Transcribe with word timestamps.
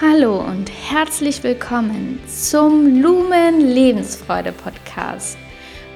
Hallo 0.00 0.40
und 0.40 0.72
herzlich 0.90 1.44
willkommen 1.44 2.18
zum 2.26 3.00
Lumen 3.00 3.60
Lebensfreude 3.60 4.50
Podcast. 4.50 5.38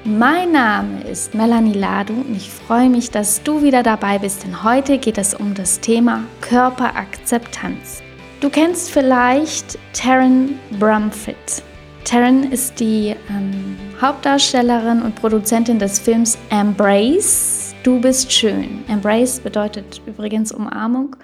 Mein 0.05 0.53
Name 0.53 1.03
ist 1.03 1.35
Melanie 1.35 1.73
Ladu 1.73 2.13
und 2.13 2.33
ich 2.33 2.49
freue 2.49 2.89
mich, 2.89 3.11
dass 3.11 3.43
du 3.43 3.61
wieder 3.61 3.83
dabei 3.83 4.17
bist, 4.17 4.45
denn 4.45 4.63
heute 4.63 4.99
geht 4.99 5.17
es 5.17 5.33
um 5.33 5.53
das 5.53 5.81
Thema 5.81 6.23
Körperakzeptanz. 6.39 8.01
Du 8.39 8.49
kennst 8.49 8.89
vielleicht 8.89 9.77
Taryn 9.91 10.57
Brumfitt. 10.79 11.61
Taryn 12.05 12.53
ist 12.53 12.79
die 12.79 13.17
ähm, 13.29 13.77
Hauptdarstellerin 13.99 15.01
und 15.01 15.15
Produzentin 15.15 15.77
des 15.77 15.99
Films 15.99 16.37
Embrace. 16.51 17.75
Du 17.83 17.99
bist 17.99 18.31
schön. 18.31 18.85
Embrace 18.87 19.41
bedeutet 19.41 20.01
übrigens 20.05 20.53
Umarmung. 20.53 21.17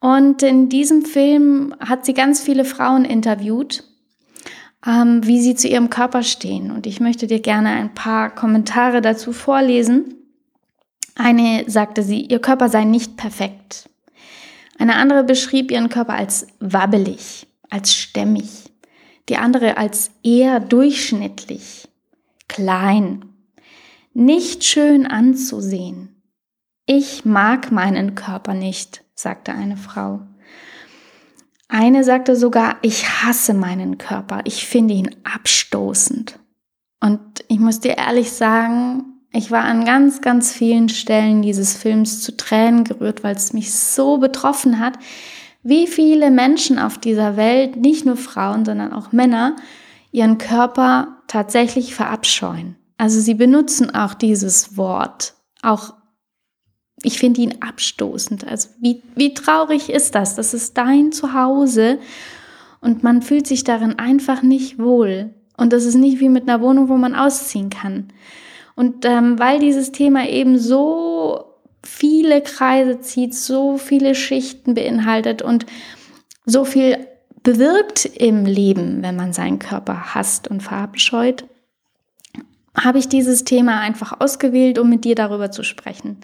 Und 0.00 0.42
in 0.42 0.68
diesem 0.68 1.02
Film 1.02 1.74
hat 1.80 2.04
sie 2.04 2.14
ganz 2.14 2.40
viele 2.40 2.64
Frauen 2.64 3.04
interviewt, 3.04 3.84
ähm, 4.86 5.26
wie 5.26 5.40
sie 5.40 5.54
zu 5.54 5.68
ihrem 5.68 5.90
Körper 5.90 6.22
stehen. 6.22 6.70
Und 6.70 6.86
ich 6.86 7.00
möchte 7.00 7.26
dir 7.26 7.40
gerne 7.40 7.70
ein 7.70 7.94
paar 7.94 8.34
Kommentare 8.34 9.00
dazu 9.00 9.32
vorlesen. 9.32 10.14
Eine 11.14 11.64
sagte 11.66 12.02
sie, 12.02 12.20
ihr 12.20 12.40
Körper 12.40 12.68
sei 12.68 12.84
nicht 12.84 13.16
perfekt. 13.16 13.88
Eine 14.78 14.96
andere 14.96 15.24
beschrieb 15.24 15.70
ihren 15.70 15.88
Körper 15.88 16.14
als 16.14 16.46
wabbelig, 16.60 17.46
als 17.70 17.94
stämmig. 17.94 18.70
Die 19.30 19.38
andere 19.38 19.78
als 19.78 20.10
eher 20.22 20.60
durchschnittlich, 20.60 21.88
klein, 22.46 23.24
nicht 24.12 24.62
schön 24.62 25.06
anzusehen. 25.06 26.22
Ich 26.84 27.24
mag 27.24 27.72
meinen 27.72 28.14
Körper 28.14 28.54
nicht 28.54 29.02
sagte 29.16 29.52
eine 29.52 29.76
Frau. 29.76 30.20
Eine 31.68 32.04
sagte 32.04 32.36
sogar, 32.36 32.76
ich 32.82 33.08
hasse 33.08 33.52
meinen 33.52 33.98
Körper, 33.98 34.42
ich 34.44 34.66
finde 34.66 34.94
ihn 34.94 35.10
abstoßend. 35.24 36.38
Und 37.00 37.20
ich 37.48 37.58
muss 37.58 37.80
dir 37.80 37.98
ehrlich 37.98 38.32
sagen, 38.32 39.04
ich 39.32 39.50
war 39.50 39.64
an 39.64 39.84
ganz, 39.84 40.20
ganz 40.20 40.52
vielen 40.52 40.88
Stellen 40.88 41.42
dieses 41.42 41.76
Films 41.76 42.22
zu 42.22 42.36
Tränen 42.36 42.84
gerührt, 42.84 43.24
weil 43.24 43.34
es 43.34 43.52
mich 43.52 43.74
so 43.74 44.18
betroffen 44.18 44.78
hat, 44.78 44.94
wie 45.62 45.88
viele 45.88 46.30
Menschen 46.30 46.78
auf 46.78 46.96
dieser 46.96 47.36
Welt, 47.36 47.76
nicht 47.76 48.06
nur 48.06 48.16
Frauen, 48.16 48.64
sondern 48.64 48.92
auch 48.92 49.10
Männer, 49.10 49.56
ihren 50.12 50.38
Körper 50.38 51.18
tatsächlich 51.26 51.94
verabscheuen. 51.94 52.76
Also 52.98 53.20
sie 53.20 53.34
benutzen 53.34 53.94
auch 53.94 54.14
dieses 54.14 54.76
Wort, 54.76 55.34
auch 55.62 55.94
ich 57.06 57.18
finde 57.18 57.40
ihn 57.40 57.54
abstoßend. 57.60 58.46
Also 58.46 58.70
wie, 58.80 59.00
wie 59.14 59.32
traurig 59.32 59.90
ist 59.90 60.14
das? 60.16 60.34
Das 60.34 60.52
ist 60.54 60.76
dein 60.76 61.12
Zuhause 61.12 61.98
und 62.80 63.04
man 63.04 63.22
fühlt 63.22 63.46
sich 63.46 63.62
darin 63.62 63.98
einfach 63.98 64.42
nicht 64.42 64.78
wohl. 64.78 65.30
Und 65.56 65.72
das 65.72 65.84
ist 65.84 65.94
nicht 65.94 66.20
wie 66.20 66.28
mit 66.28 66.48
einer 66.48 66.60
Wohnung, 66.60 66.88
wo 66.88 66.96
man 66.96 67.14
ausziehen 67.14 67.70
kann. 67.70 68.08
Und 68.74 69.04
ähm, 69.04 69.38
weil 69.38 69.60
dieses 69.60 69.92
Thema 69.92 70.28
eben 70.28 70.58
so 70.58 71.44
viele 71.82 72.42
Kreise 72.42 73.00
zieht, 73.00 73.34
so 73.34 73.78
viele 73.78 74.14
Schichten 74.16 74.74
beinhaltet 74.74 75.42
und 75.42 75.64
so 76.44 76.64
viel 76.64 76.98
bewirkt 77.44 78.04
im 78.04 78.44
Leben, 78.44 79.02
wenn 79.02 79.14
man 79.14 79.32
seinen 79.32 79.60
Körper 79.60 80.14
hasst 80.14 80.48
und 80.48 80.62
verabscheut, 80.62 81.44
habe 82.76 82.98
ich 82.98 83.08
dieses 83.08 83.44
Thema 83.44 83.80
einfach 83.80 84.20
ausgewählt, 84.20 84.78
um 84.78 84.90
mit 84.90 85.04
dir 85.04 85.14
darüber 85.14 85.50
zu 85.50 85.62
sprechen. 85.62 86.18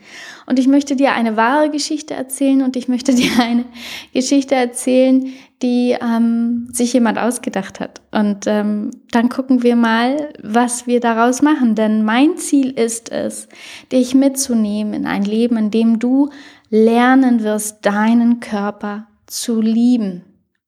Und 0.46 0.58
ich 0.58 0.68
möchte 0.68 0.96
dir 0.96 1.12
eine 1.12 1.36
wahre 1.36 1.70
Geschichte 1.70 2.14
erzählen 2.14 2.62
und 2.62 2.76
ich 2.76 2.88
möchte 2.88 3.14
dir 3.14 3.30
eine 3.40 3.64
Geschichte 4.12 4.54
erzählen, 4.54 5.32
die 5.62 5.96
ähm, 6.00 6.68
sich 6.72 6.92
jemand 6.92 7.18
ausgedacht 7.18 7.80
hat. 7.80 8.02
Und 8.10 8.46
ähm, 8.46 8.90
dann 9.12 9.28
gucken 9.28 9.62
wir 9.62 9.76
mal, 9.76 10.32
was 10.42 10.86
wir 10.86 11.00
daraus 11.00 11.40
machen. 11.40 11.74
Denn 11.74 12.04
mein 12.04 12.36
Ziel 12.36 12.70
ist 12.70 13.10
es, 13.10 13.48
dich 13.90 14.14
mitzunehmen 14.14 14.92
in 14.92 15.06
ein 15.06 15.24
Leben, 15.24 15.56
in 15.56 15.70
dem 15.70 15.98
du 15.98 16.30
lernen 16.68 17.42
wirst, 17.42 17.86
deinen 17.86 18.40
Körper 18.40 19.06
zu 19.26 19.60
lieben. 19.60 20.24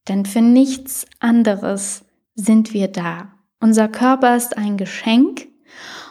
Denn 0.08 0.26
für 0.26 0.42
nichts 0.42 1.06
anderes 1.18 2.04
sind 2.34 2.72
wir 2.72 2.88
da. 2.88 3.32
Unser 3.60 3.88
Körper 3.88 4.36
ist 4.36 4.56
ein 4.56 4.76
Geschenk 4.76 5.48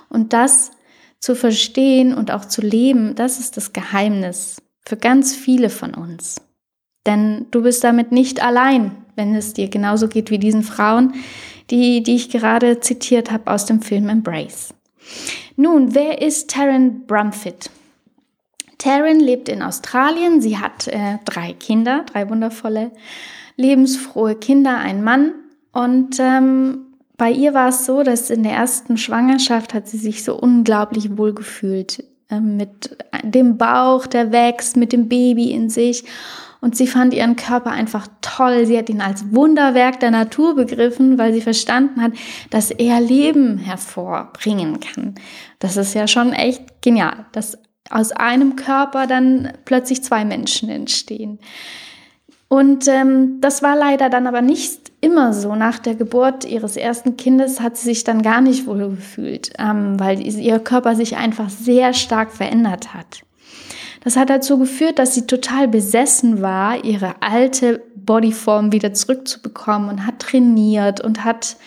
und 0.09 0.33
das 0.33 0.71
zu 1.19 1.35
verstehen 1.35 2.13
und 2.13 2.31
auch 2.31 2.45
zu 2.45 2.61
leben, 2.61 3.15
das 3.15 3.39
ist 3.39 3.57
das 3.57 3.73
Geheimnis 3.73 4.61
für 4.85 4.97
ganz 4.97 5.35
viele 5.35 5.69
von 5.69 5.93
uns. 5.93 6.41
Denn 7.05 7.47
du 7.51 7.63
bist 7.63 7.83
damit 7.83 8.11
nicht 8.11 8.43
allein, 8.43 8.91
wenn 9.15 9.35
es 9.35 9.53
dir 9.53 9.69
genauso 9.69 10.07
geht 10.07 10.31
wie 10.31 10.39
diesen 10.39 10.63
Frauen, 10.63 11.13
die, 11.69 12.03
die 12.03 12.15
ich 12.15 12.29
gerade 12.29 12.79
zitiert 12.79 13.31
habe 13.31 13.51
aus 13.51 13.65
dem 13.65 13.81
Film 13.81 14.09
Embrace. 14.09 14.73
Nun, 15.55 15.93
wer 15.95 16.21
ist 16.21 16.49
Taryn 16.49 17.05
Brumfitt? 17.05 17.69
Taryn 18.77 19.19
lebt 19.19 19.49
in 19.49 19.61
Australien. 19.61 20.41
Sie 20.41 20.57
hat 20.57 20.87
äh, 20.87 21.19
drei 21.25 21.53
Kinder, 21.53 22.03
drei 22.11 22.29
wundervolle, 22.29 22.91
lebensfrohe 23.55 24.35
Kinder, 24.35 24.77
einen 24.77 25.03
Mann. 25.03 25.33
Und 25.71 26.17
ähm, 26.19 26.92
bei 27.23 27.31
ihr 27.31 27.53
war 27.53 27.69
es 27.69 27.85
so, 27.85 28.03
dass 28.03 28.29
in 28.29 28.43
der 28.43 28.51
ersten 28.51 28.97
Schwangerschaft 28.97 29.73
hat 29.73 29.87
sie 29.87 29.95
sich 29.95 30.25
so 30.25 30.37
unglaublich 30.37 31.17
wohl 31.17 31.33
gefühlt 31.33 32.03
äh, 32.29 32.41
mit 32.41 32.97
dem 33.23 33.57
Bauch, 33.57 34.07
der 34.07 34.33
wächst, 34.33 34.75
mit 34.75 34.91
dem 34.91 35.07
Baby 35.07 35.51
in 35.51 35.69
sich. 35.69 36.03
Und 36.59 36.75
sie 36.75 36.85
fand 36.85 37.13
ihren 37.13 37.37
Körper 37.37 37.71
einfach 37.71 38.09
toll. 38.19 38.65
Sie 38.65 38.77
hat 38.77 38.89
ihn 38.89 38.99
als 38.99 39.33
Wunderwerk 39.33 40.01
der 40.01 40.11
Natur 40.11 40.53
begriffen, 40.53 41.17
weil 41.17 41.31
sie 41.31 41.39
verstanden 41.39 42.01
hat, 42.01 42.11
dass 42.49 42.71
er 42.71 42.99
Leben 42.99 43.57
hervorbringen 43.57 44.81
kann. 44.81 45.15
Das 45.59 45.77
ist 45.77 45.93
ja 45.93 46.09
schon 46.09 46.33
echt 46.33 46.81
genial, 46.81 47.25
dass 47.31 47.57
aus 47.89 48.11
einem 48.11 48.57
Körper 48.57 49.07
dann 49.07 49.53
plötzlich 49.63 50.03
zwei 50.03 50.25
Menschen 50.25 50.67
entstehen. 50.67 51.39
Und 52.49 52.89
ähm, 52.89 53.39
das 53.39 53.63
war 53.63 53.77
leider 53.77 54.09
dann 54.09 54.27
aber 54.27 54.41
nicht 54.41 54.82
immer 55.03 55.33
so. 55.33 55.55
Nach 55.55 55.79
der 55.79 55.95
Geburt 55.95 56.45
ihres 56.45 56.77
ersten 56.77 57.17
Kindes 57.17 57.59
hat 57.59 57.77
sie 57.77 57.85
sich 57.85 58.03
dann 58.05 58.21
gar 58.21 58.39
nicht 58.39 58.65
wohl 58.65 58.89
gefühlt, 58.89 59.51
ähm, 59.59 59.99
weil 59.99 60.25
ihr 60.25 60.59
Körper 60.59 60.95
sich 60.95 61.17
einfach 61.17 61.49
sehr 61.49 61.93
stark 61.93 62.31
verändert 62.31 62.93
hat. 62.93 63.23
Das 64.03 64.15
hat 64.15 64.29
dazu 64.29 64.57
geführt, 64.57 64.99
dass 64.99 65.13
sie 65.13 65.27
total 65.27 65.67
besessen 65.67 66.41
war, 66.41 66.83
ihre 66.83 67.21
alte 67.21 67.83
Bodyform 67.95 68.71
wieder 68.71 68.93
zurückzubekommen 68.93 69.89
und 69.89 70.05
hat 70.05 70.19
trainiert 70.19 71.01
und 71.01 71.23
hat 71.23 71.57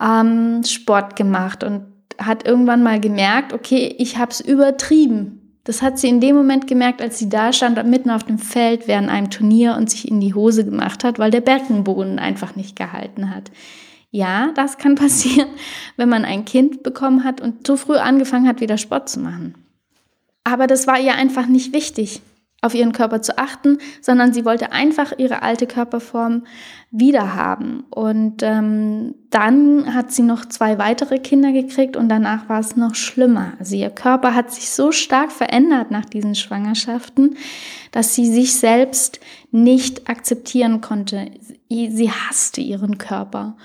ähm, 0.00 0.62
Sport 0.64 1.16
gemacht 1.16 1.64
und 1.64 1.82
hat 2.18 2.46
irgendwann 2.46 2.82
mal 2.82 3.00
gemerkt, 3.00 3.52
okay, 3.52 3.94
ich 3.98 4.18
habe 4.18 4.30
es 4.30 4.40
übertrieben. 4.40 5.43
Das 5.64 5.80
hat 5.80 5.98
sie 5.98 6.08
in 6.08 6.20
dem 6.20 6.36
Moment 6.36 6.66
gemerkt, 6.66 7.00
als 7.00 7.18
sie 7.18 7.28
da 7.28 7.52
stand, 7.52 7.82
mitten 7.86 8.10
auf 8.10 8.24
dem 8.24 8.38
Feld 8.38 8.86
während 8.86 9.08
einem 9.08 9.30
Turnier 9.30 9.76
und 9.76 9.90
sich 9.90 10.06
in 10.08 10.20
die 10.20 10.34
Hose 10.34 10.64
gemacht 10.64 11.04
hat, 11.04 11.18
weil 11.18 11.30
der 11.30 11.40
Beckenboden 11.40 12.18
einfach 12.18 12.54
nicht 12.54 12.76
gehalten 12.76 13.34
hat. 13.34 13.50
Ja, 14.10 14.52
das 14.54 14.78
kann 14.78 14.94
passieren, 14.94 15.48
wenn 15.96 16.08
man 16.08 16.24
ein 16.24 16.44
Kind 16.44 16.82
bekommen 16.82 17.24
hat 17.24 17.40
und 17.40 17.66
zu 17.66 17.76
früh 17.76 17.96
angefangen 17.96 18.46
hat, 18.46 18.60
wieder 18.60 18.78
Sport 18.78 19.08
zu 19.08 19.20
machen. 19.20 19.54
Aber 20.44 20.66
das 20.66 20.86
war 20.86 21.00
ihr 21.00 21.14
einfach 21.14 21.46
nicht 21.46 21.72
wichtig 21.72 22.20
auf 22.64 22.74
ihren 22.74 22.92
Körper 22.92 23.20
zu 23.20 23.36
achten, 23.36 23.78
sondern 24.00 24.32
sie 24.32 24.44
wollte 24.44 24.72
einfach 24.72 25.12
ihre 25.18 25.42
alte 25.42 25.66
Körperform 25.66 26.44
wiederhaben. 26.90 27.84
Und 27.90 28.42
ähm, 28.42 29.14
dann 29.30 29.94
hat 29.94 30.12
sie 30.12 30.22
noch 30.22 30.46
zwei 30.46 30.78
weitere 30.78 31.18
Kinder 31.18 31.52
gekriegt 31.52 31.96
und 31.96 32.08
danach 32.08 32.48
war 32.48 32.60
es 32.60 32.76
noch 32.76 32.94
schlimmer. 32.94 33.52
Also 33.58 33.76
ihr 33.76 33.90
Körper 33.90 34.34
hat 34.34 34.50
sich 34.52 34.70
so 34.70 34.92
stark 34.92 35.30
verändert 35.30 35.90
nach 35.90 36.06
diesen 36.06 36.34
Schwangerschaften, 36.34 37.36
dass 37.92 38.14
sie 38.14 38.32
sich 38.32 38.54
selbst 38.54 39.20
nicht 39.50 40.08
akzeptieren 40.08 40.80
konnte. 40.80 41.30
Sie 41.68 42.10
hasste 42.10 42.60
ihren 42.60 42.96
Körper. 42.96 43.56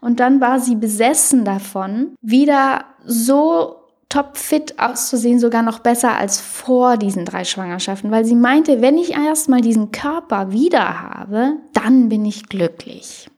Und 0.00 0.20
dann 0.20 0.40
war 0.40 0.58
sie 0.58 0.76
besessen 0.76 1.44
davon, 1.44 2.14
wieder 2.22 2.84
so 3.04 3.77
topfit 4.08 4.78
auszusehen, 4.78 5.38
sogar 5.38 5.60
noch 5.62 5.80
besser 5.80 6.16
als 6.16 6.40
vor 6.40 6.96
diesen 6.96 7.26
drei 7.26 7.44
Schwangerschaften, 7.44 8.10
weil 8.10 8.24
sie 8.24 8.34
meinte, 8.34 8.80
wenn 8.80 8.96
ich 8.96 9.12
erstmal 9.12 9.60
diesen 9.60 9.92
Körper 9.92 10.50
wieder 10.50 11.02
habe, 11.02 11.58
dann 11.74 12.08
bin 12.08 12.24
ich 12.24 12.48
glücklich. 12.48 13.28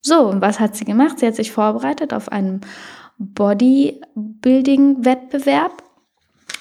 So, 0.00 0.20
und 0.28 0.40
was 0.40 0.60
hat 0.60 0.76
sie 0.76 0.86
gemacht? 0.86 1.18
Sie 1.18 1.26
hat 1.26 1.34
sich 1.34 1.52
vorbereitet 1.52 2.14
auf 2.14 2.32
einen 2.32 2.62
Bodybuilding-Wettbewerb 3.18 5.82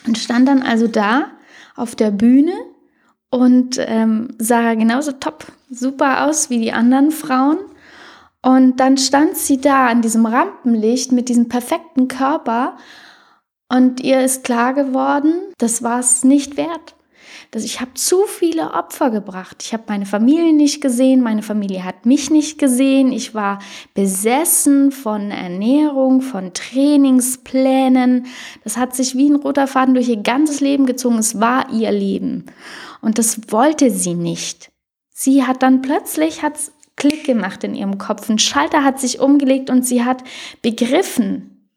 und 0.07 0.17
stand 0.17 0.47
dann 0.47 0.63
also 0.63 0.87
da 0.87 1.25
auf 1.75 1.95
der 1.95 2.11
Bühne 2.11 2.53
und 3.29 3.77
ähm, 3.79 4.35
sah 4.37 4.75
genauso 4.75 5.11
top, 5.13 5.47
super 5.69 6.25
aus 6.25 6.49
wie 6.49 6.59
die 6.59 6.73
anderen 6.73 7.11
Frauen. 7.11 7.57
Und 8.41 8.79
dann 8.79 8.97
stand 8.97 9.35
sie 9.37 9.59
da 9.59 9.87
an 9.87 10.01
diesem 10.01 10.25
Rampenlicht 10.25 11.11
mit 11.13 11.29
diesem 11.29 11.47
perfekten 11.47 12.09
Körper 12.09 12.75
und 13.73 14.01
ihr 14.01 14.21
ist 14.21 14.43
klar 14.43 14.73
geworden, 14.73 15.33
das 15.57 15.81
war 15.81 15.99
es 15.99 16.23
nicht 16.23 16.57
wert. 16.57 16.95
dass 17.51 17.63
ich 17.63 17.81
habe 17.81 17.93
zu 17.93 18.23
viele 18.25 18.73
Opfer 18.73 19.11
gebracht. 19.11 19.61
Ich 19.61 19.73
habe 19.73 19.83
meine 19.87 20.07
Familie 20.07 20.53
nicht 20.53 20.81
gesehen, 20.81 21.21
meine 21.21 21.43
Familie 21.43 21.83
hat 21.83 22.05
mich 22.07 22.31
nicht 22.31 22.57
gesehen. 22.57 23.11
Ich 23.11 23.35
war 23.35 23.59
besessen 23.93 24.91
von 24.91 25.29
Ernährung, 25.29 26.21
von 26.21 26.53
Trainingsplänen. 26.53 28.25
Das 28.63 28.77
hat 28.77 28.95
sich 28.95 29.15
wie 29.15 29.29
ein 29.29 29.35
roter 29.35 29.67
Faden 29.67 29.93
durch 29.93 30.09
ihr 30.09 30.17
ganzes 30.17 30.61
Leben 30.61 30.87
gezogen. 30.87 31.19
Es 31.19 31.39
war 31.39 31.71
ihr 31.71 31.91
Leben. 31.91 32.45
Und 33.01 33.19
das 33.19 33.51
wollte 33.51 33.91
sie 33.91 34.15
nicht. 34.15 34.71
Sie 35.11 35.43
hat 35.43 35.61
dann 35.61 35.83
plötzlich 35.83 36.41
hat's 36.41 36.71
Klick 36.95 37.23
gemacht 37.23 37.63
in 37.63 37.75
ihrem 37.75 37.99
Kopf. 37.99 38.29
Ein 38.29 38.39
Schalter 38.39 38.83
hat 38.83 38.99
sich 38.99 39.19
umgelegt 39.19 39.69
und 39.69 39.85
sie 39.85 40.03
hat 40.03 40.23
begriffen, 40.61 41.67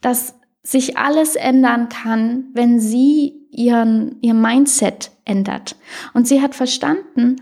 dass 0.00 0.37
sich 0.68 0.98
alles 0.98 1.34
ändern 1.34 1.88
kann, 1.88 2.44
wenn 2.52 2.78
sie 2.78 3.32
ihren, 3.50 4.16
ihr 4.20 4.34
Mindset 4.34 5.10
ändert. 5.24 5.76
Und 6.12 6.28
sie 6.28 6.42
hat 6.42 6.54
verstanden, 6.54 7.36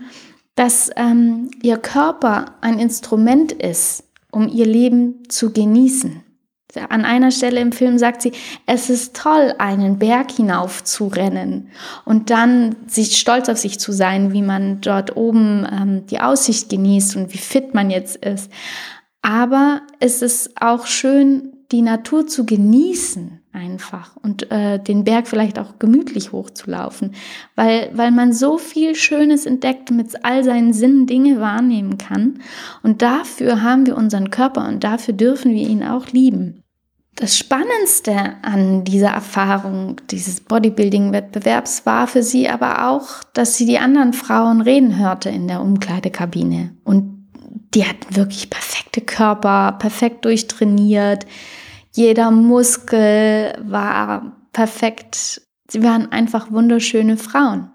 dass 0.55 0.89
ähm, 0.95 1.51
ihr 1.61 1.75
Körper 1.75 2.55
ein 2.61 2.79
Instrument 2.79 3.51
ist, 3.51 4.05
um 4.31 4.47
ihr 4.47 4.65
Leben 4.65 5.27
zu 5.27 5.51
genießen. 5.51 6.23
An 6.87 7.03
einer 7.03 7.31
Stelle 7.31 7.59
im 7.59 7.73
Film 7.73 7.97
sagt 7.97 8.21
sie, 8.21 8.31
es 8.65 8.89
ist 8.89 9.13
toll, 9.13 9.53
einen 9.57 9.99
Berg 9.99 10.31
hinauf 10.31 10.85
zu 10.85 11.07
rennen 11.07 11.67
und 12.05 12.29
dann 12.29 12.77
sich 12.87 13.17
stolz 13.17 13.49
auf 13.49 13.57
sich 13.57 13.77
zu 13.77 13.91
sein, 13.91 14.31
wie 14.31 14.41
man 14.41 14.79
dort 14.79 15.17
oben 15.17 15.67
ähm, 15.69 16.05
die 16.05 16.21
Aussicht 16.21 16.69
genießt 16.69 17.17
und 17.17 17.33
wie 17.33 17.39
fit 17.39 17.73
man 17.73 17.89
jetzt 17.89 18.15
ist. 18.17 18.49
Aber 19.21 19.81
es 19.99 20.21
ist 20.21 20.61
auch 20.61 20.85
schön, 20.85 21.56
die 21.71 21.81
Natur 21.81 22.27
zu 22.27 22.45
genießen 22.45 23.41
einfach 23.51 24.15
und 24.21 24.51
äh, 24.51 24.79
den 24.79 25.03
Berg 25.03 25.27
vielleicht 25.27 25.59
auch 25.59 25.79
gemütlich 25.79 26.31
hochzulaufen, 26.31 27.15
weil, 27.55 27.89
weil 27.93 28.11
man 28.11 28.31
so 28.31 28.57
viel 28.57 28.95
Schönes 28.95 29.45
entdeckt 29.45 29.91
mit 29.91 30.23
all 30.23 30.43
seinen 30.43 30.73
Sinnen 30.73 31.07
Dinge 31.07 31.39
wahrnehmen 31.39 31.97
kann. 31.97 32.39
Und 32.83 33.01
dafür 33.01 33.63
haben 33.63 33.85
wir 33.85 33.97
unseren 33.97 34.29
Körper 34.29 34.67
und 34.67 34.83
dafür 34.83 35.13
dürfen 35.13 35.53
wir 35.53 35.67
ihn 35.67 35.83
auch 35.83 36.07
lieben. 36.07 36.63
Das 37.15 37.35
Spannendste 37.35 38.35
an 38.43 38.83
dieser 38.83 39.09
Erfahrung 39.09 39.95
dieses 40.11 40.39
Bodybuilding-Wettbewerbs 40.39 41.87
war 41.87 42.05
für 42.05 42.21
sie 42.21 42.47
aber 42.47 42.89
auch, 42.89 43.23
dass 43.33 43.57
sie 43.57 43.65
die 43.65 43.79
anderen 43.79 44.13
Frauen 44.13 44.61
reden 44.61 44.99
hörte 44.99 45.29
in 45.29 45.47
der 45.47 45.61
Umkleidekabine. 45.61 46.75
Und 46.83 47.16
die 47.73 47.85
hatten 47.85 48.15
wirklich 48.15 48.49
perfekte 48.49 49.01
Körper, 49.01 49.73
perfekt 49.79 50.25
durchtrainiert. 50.25 51.25
Jeder 51.93 52.31
Muskel 52.31 53.57
war 53.63 54.37
perfekt. 54.53 55.41
Sie 55.69 55.83
waren 55.83 56.11
einfach 56.11 56.51
wunderschöne 56.51 57.17
Frauen. 57.17 57.71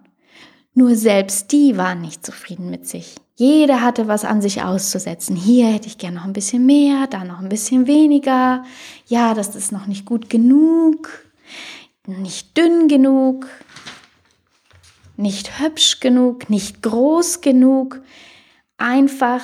Nur 0.74 0.96
selbst 0.96 1.52
die 1.52 1.76
waren 1.76 2.00
nicht 2.00 2.24
zufrieden 2.24 2.70
mit 2.70 2.86
sich. 2.88 3.16
Jeder 3.34 3.82
hatte 3.82 4.08
was 4.08 4.24
an 4.24 4.40
sich 4.40 4.62
auszusetzen. 4.62 5.36
Hier 5.36 5.66
hätte 5.66 5.88
ich 5.88 5.98
gern 5.98 6.14
noch 6.14 6.24
ein 6.24 6.32
bisschen 6.32 6.64
mehr, 6.64 7.06
da 7.08 7.24
noch 7.24 7.40
ein 7.40 7.48
bisschen 7.48 7.86
weniger. 7.86 8.64
Ja, 9.06 9.34
das 9.34 9.54
ist 9.54 9.72
noch 9.72 9.86
nicht 9.86 10.06
gut 10.06 10.30
genug, 10.30 11.08
nicht 12.06 12.56
dünn 12.56 12.88
genug, 12.88 13.46
nicht 15.16 15.60
hübsch 15.60 16.00
genug, 16.00 16.48
nicht 16.48 16.82
groß 16.82 17.40
genug. 17.40 18.00
Einfach 18.78 19.42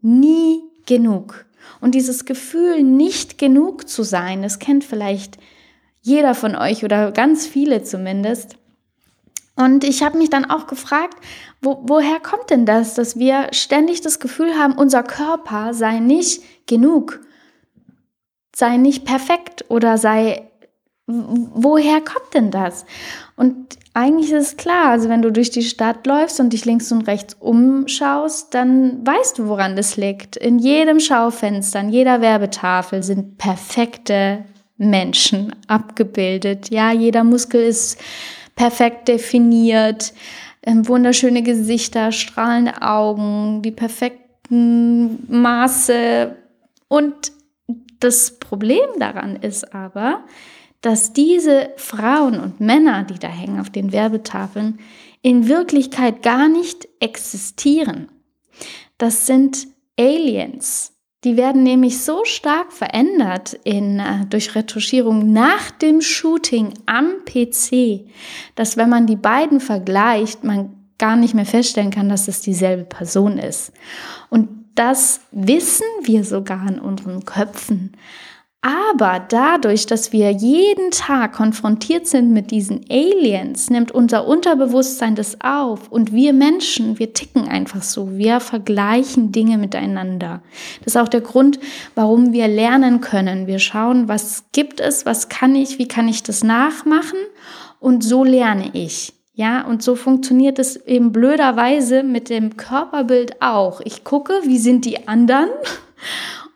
nie 0.00 0.62
genug. 0.86 1.46
Und 1.80 1.94
dieses 1.94 2.24
Gefühl, 2.24 2.82
nicht 2.82 3.38
genug 3.38 3.88
zu 3.88 4.02
sein, 4.02 4.42
das 4.42 4.58
kennt 4.58 4.84
vielleicht 4.84 5.38
jeder 6.00 6.34
von 6.34 6.54
euch 6.54 6.84
oder 6.84 7.10
ganz 7.12 7.46
viele 7.46 7.82
zumindest. 7.82 8.56
Und 9.56 9.84
ich 9.84 10.02
habe 10.02 10.18
mich 10.18 10.30
dann 10.30 10.44
auch 10.44 10.66
gefragt, 10.66 11.16
wo, 11.62 11.82
woher 11.84 12.20
kommt 12.20 12.50
denn 12.50 12.66
das, 12.66 12.94
dass 12.94 13.18
wir 13.18 13.48
ständig 13.52 14.02
das 14.02 14.20
Gefühl 14.20 14.54
haben, 14.56 14.74
unser 14.74 15.02
Körper 15.02 15.74
sei 15.74 15.98
nicht 15.98 16.42
genug, 16.66 17.20
sei 18.54 18.76
nicht 18.76 19.04
perfekt 19.04 19.64
oder 19.68 19.98
sei, 19.98 20.50
woher 21.06 22.00
kommt 22.02 22.34
denn 22.34 22.50
das? 22.50 22.84
Und 23.36 23.78
eigentlich 23.96 24.30
ist 24.30 24.48
es 24.48 24.56
klar, 24.58 24.90
also 24.90 25.08
wenn 25.08 25.22
du 25.22 25.32
durch 25.32 25.50
die 25.50 25.62
Stadt 25.62 26.06
läufst 26.06 26.38
und 26.38 26.52
dich 26.52 26.66
links 26.66 26.92
und 26.92 27.08
rechts 27.08 27.34
umschaust, 27.40 28.52
dann 28.52 29.06
weißt 29.06 29.38
du, 29.38 29.48
woran 29.48 29.74
das 29.74 29.96
liegt. 29.96 30.36
In 30.36 30.58
jedem 30.58 31.00
Schaufenster, 31.00 31.78
an 31.78 31.88
jeder 31.88 32.20
Werbetafel 32.20 33.02
sind 33.02 33.38
perfekte 33.38 34.44
Menschen 34.76 35.56
abgebildet. 35.66 36.68
Ja, 36.68 36.92
jeder 36.92 37.24
Muskel 37.24 37.62
ist 37.62 37.98
perfekt 38.54 39.08
definiert, 39.08 40.12
ähm, 40.62 40.86
wunderschöne 40.86 41.42
Gesichter, 41.42 42.12
strahlende 42.12 42.82
Augen, 42.82 43.62
die 43.62 43.70
perfekten 43.70 45.24
Maße. 45.34 46.36
Und 46.88 47.32
das 48.00 48.38
Problem 48.38 48.90
daran 48.98 49.36
ist 49.36 49.72
aber, 49.72 50.20
dass 50.86 51.12
diese 51.12 51.70
Frauen 51.78 52.38
und 52.38 52.60
Männer, 52.60 53.02
die 53.02 53.18
da 53.18 53.26
hängen 53.26 53.58
auf 53.58 53.70
den 53.70 53.90
Werbetafeln, 53.90 54.78
in 55.20 55.48
Wirklichkeit 55.48 56.22
gar 56.22 56.48
nicht 56.48 56.86
existieren. 57.00 58.06
Das 58.96 59.26
sind 59.26 59.66
Aliens. 59.98 60.92
Die 61.24 61.36
werden 61.36 61.64
nämlich 61.64 62.04
so 62.04 62.24
stark 62.24 62.72
verändert 62.72 63.58
in, 63.64 63.98
äh, 63.98 64.26
durch 64.30 64.54
Retuschierung 64.54 65.32
nach 65.32 65.72
dem 65.72 66.00
Shooting 66.00 66.74
am 66.86 67.24
PC, 67.24 68.08
dass 68.54 68.76
wenn 68.76 68.88
man 68.88 69.08
die 69.08 69.16
beiden 69.16 69.58
vergleicht, 69.58 70.44
man 70.44 70.72
gar 70.98 71.16
nicht 71.16 71.34
mehr 71.34 71.46
feststellen 71.46 71.90
kann, 71.90 72.08
dass 72.08 72.28
es 72.28 72.42
dieselbe 72.42 72.84
Person 72.84 73.38
ist. 73.38 73.72
Und 74.30 74.48
das 74.76 75.22
wissen 75.32 75.86
wir 76.04 76.22
sogar 76.22 76.68
in 76.68 76.78
unseren 76.78 77.24
Köpfen. 77.24 77.96
Aber 78.66 79.24
dadurch, 79.28 79.86
dass 79.86 80.12
wir 80.12 80.32
jeden 80.32 80.90
Tag 80.90 81.34
konfrontiert 81.34 82.08
sind 82.08 82.32
mit 82.32 82.50
diesen 82.50 82.84
Aliens, 82.90 83.70
nimmt 83.70 83.92
unser 83.92 84.26
Unterbewusstsein 84.26 85.14
das 85.14 85.40
auf. 85.40 85.88
Und 85.88 86.12
wir 86.12 86.32
Menschen, 86.32 86.98
wir 86.98 87.12
ticken 87.12 87.46
einfach 87.46 87.82
so. 87.82 88.16
Wir 88.18 88.40
vergleichen 88.40 89.30
Dinge 89.30 89.56
miteinander. 89.56 90.42
Das 90.80 90.94
ist 90.94 90.96
auch 90.96 91.06
der 91.06 91.20
Grund, 91.20 91.60
warum 91.94 92.32
wir 92.32 92.48
lernen 92.48 93.00
können. 93.00 93.46
Wir 93.46 93.60
schauen, 93.60 94.08
was 94.08 94.46
gibt 94.50 94.80
es, 94.80 95.06
was 95.06 95.28
kann 95.28 95.54
ich, 95.54 95.78
wie 95.78 95.86
kann 95.86 96.08
ich 96.08 96.24
das 96.24 96.42
nachmachen. 96.42 97.20
Und 97.78 98.02
so 98.02 98.24
lerne 98.24 98.70
ich. 98.72 99.12
Ja, 99.34 99.64
und 99.64 99.84
so 99.84 99.94
funktioniert 99.94 100.58
es 100.58 100.74
eben 100.74 101.12
blöderweise 101.12 102.02
mit 102.02 102.30
dem 102.30 102.56
Körperbild 102.56 103.40
auch. 103.42 103.80
Ich 103.84 104.02
gucke, 104.02 104.32
wie 104.42 104.58
sind 104.58 104.84
die 104.84 105.06
anderen? 105.06 105.50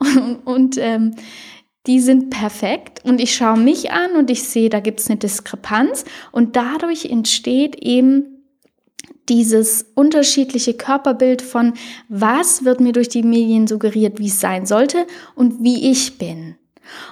und, 0.01 0.41
und 0.45 0.79
ähm, 0.79 1.15
die 1.87 2.01
sind 2.01 2.31
perfekt 2.31 3.05
und 3.05 3.21
ich 3.21 3.35
schaue 3.35 3.59
mich 3.59 3.91
an 3.91 4.13
und 4.13 4.31
ich 4.31 4.45
sehe, 4.45 4.69
da 4.69 4.81
gibt 4.81 5.01
es 5.01 5.09
eine 5.09 5.19
Diskrepanz 5.19 6.05
und 6.31 6.57
dadurch 6.57 7.07
entsteht 7.07 7.77
eben 7.77 8.41
dieses 9.29 9.87
unterschiedliche 9.95 10.75
Körperbild 10.75 11.41
von, 11.41 11.75
was 12.09 12.65
wird 12.65 12.81
mir 12.81 12.93
durch 12.93 13.09
die 13.09 13.23
Medien 13.23 13.67
suggeriert, 13.67 14.19
wie 14.19 14.27
es 14.27 14.41
sein 14.41 14.67
sollte 14.67 15.07
und 15.35 15.63
wie 15.63 15.91
ich 15.91 16.19
bin. 16.19 16.57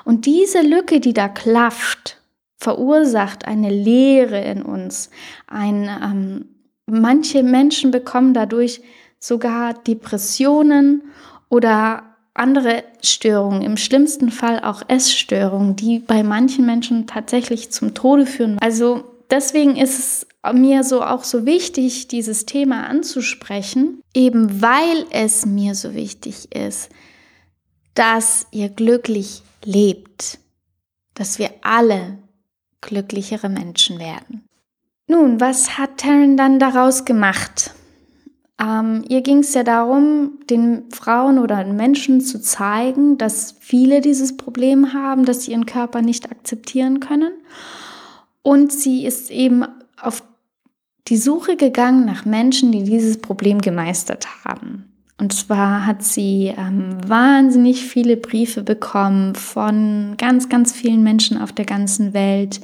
Und 0.05 0.27
diese 0.27 0.61
Lücke, 0.61 1.01
die 1.01 1.15
da 1.15 1.29
klafft, 1.29 2.21
verursacht 2.57 3.47
eine 3.47 3.71
Leere 3.71 4.41
in 4.41 4.63
uns. 4.63 5.11
Ein, 5.47 5.89
ähm, 6.03 6.45
manche 6.87 7.45
Menschen 7.45 7.93
bekommen 7.93 8.35
dadurch 8.35 8.83
sogar 9.21 9.75
Depressionen 9.75 11.05
oder 11.49 12.08
andere 12.39 12.85
Störungen, 13.03 13.63
im 13.63 13.77
schlimmsten 13.77 14.31
Fall 14.31 14.61
auch 14.61 14.83
Essstörungen, 14.89 15.77
die 15.77 15.99
bei 15.99 16.23
manchen 16.23 16.67
Menschen 16.67 17.07
tatsächlich 17.07 17.71
zum 17.71 17.95
Tode 17.95 18.27
führen. 18.27 18.59
Also 18.61 19.05
deswegen 19.31 19.77
ist 19.77 19.99
es 19.99 20.27
mir 20.53 20.85
so 20.85 21.03
auch 21.03 21.25
so 21.25 21.47
wichtig, 21.47 22.09
dieses 22.09 22.47
Thema 22.47 22.87
anzusprechen, 22.87 24.01
eben 24.15 24.63
weil 24.63 25.05
es 25.11 25.47
mir 25.47 25.75
so 25.75 25.95
wichtig 25.95 26.55
ist, 26.55 26.91
dass 27.95 28.47
ihr 28.53 28.69
glücklich 28.69 29.43
lebt, 29.65 30.39
dass 31.15 31.39
wir 31.39 31.51
alle 31.63 32.19
glücklichere 32.81 33.49
Menschen 33.49 33.99
werden. 33.99 34.45
Nun, 35.09 35.41
was 35.41 35.79
hat 35.79 35.99
Taryn 35.99 36.37
dann 36.37 36.59
daraus 36.59 37.05
gemacht? 37.05 37.73
Ähm, 38.61 39.05
ihr 39.09 39.21
ging 39.23 39.39
es 39.39 39.55
ja 39.55 39.63
darum, 39.63 40.39
den 40.51 40.85
Frauen 40.91 41.39
oder 41.39 41.63
den 41.63 41.77
Menschen 41.77 42.21
zu 42.21 42.41
zeigen, 42.41 43.17
dass 43.17 43.55
viele 43.61 44.01
dieses 44.01 44.37
Problem 44.37 44.93
haben, 44.93 45.25
dass 45.25 45.45
sie 45.45 45.53
ihren 45.53 45.67
Körper 45.67 46.03
nicht 46.03 46.31
akzeptieren 46.31 47.01
können. 47.01 47.33
Und 48.43 48.73
sie 48.73 49.07
ist 49.07 49.31
eben 49.31 49.65
auf 50.01 50.23
die 51.07 51.17
Suche 51.17 51.57
gegangen 51.57 52.05
nach 52.05 52.25
Menschen, 52.25 52.73
die 52.73 52.85
dieses 52.85 53.19
Problem 53.19 53.61
gemeistert 53.61 54.27
haben. 54.45 54.85
Und 55.21 55.33
zwar 55.33 55.85
hat 55.85 56.03
sie 56.05 56.55
ähm, 56.57 56.99
wahnsinnig 57.07 57.85
viele 57.85 58.17
Briefe 58.17 58.63
bekommen 58.63 59.35
von 59.35 60.15
ganz, 60.17 60.49
ganz 60.49 60.73
vielen 60.73 61.03
Menschen 61.03 61.41
auf 61.41 61.53
der 61.53 61.65
ganzen 61.65 62.15
Welt, 62.15 62.61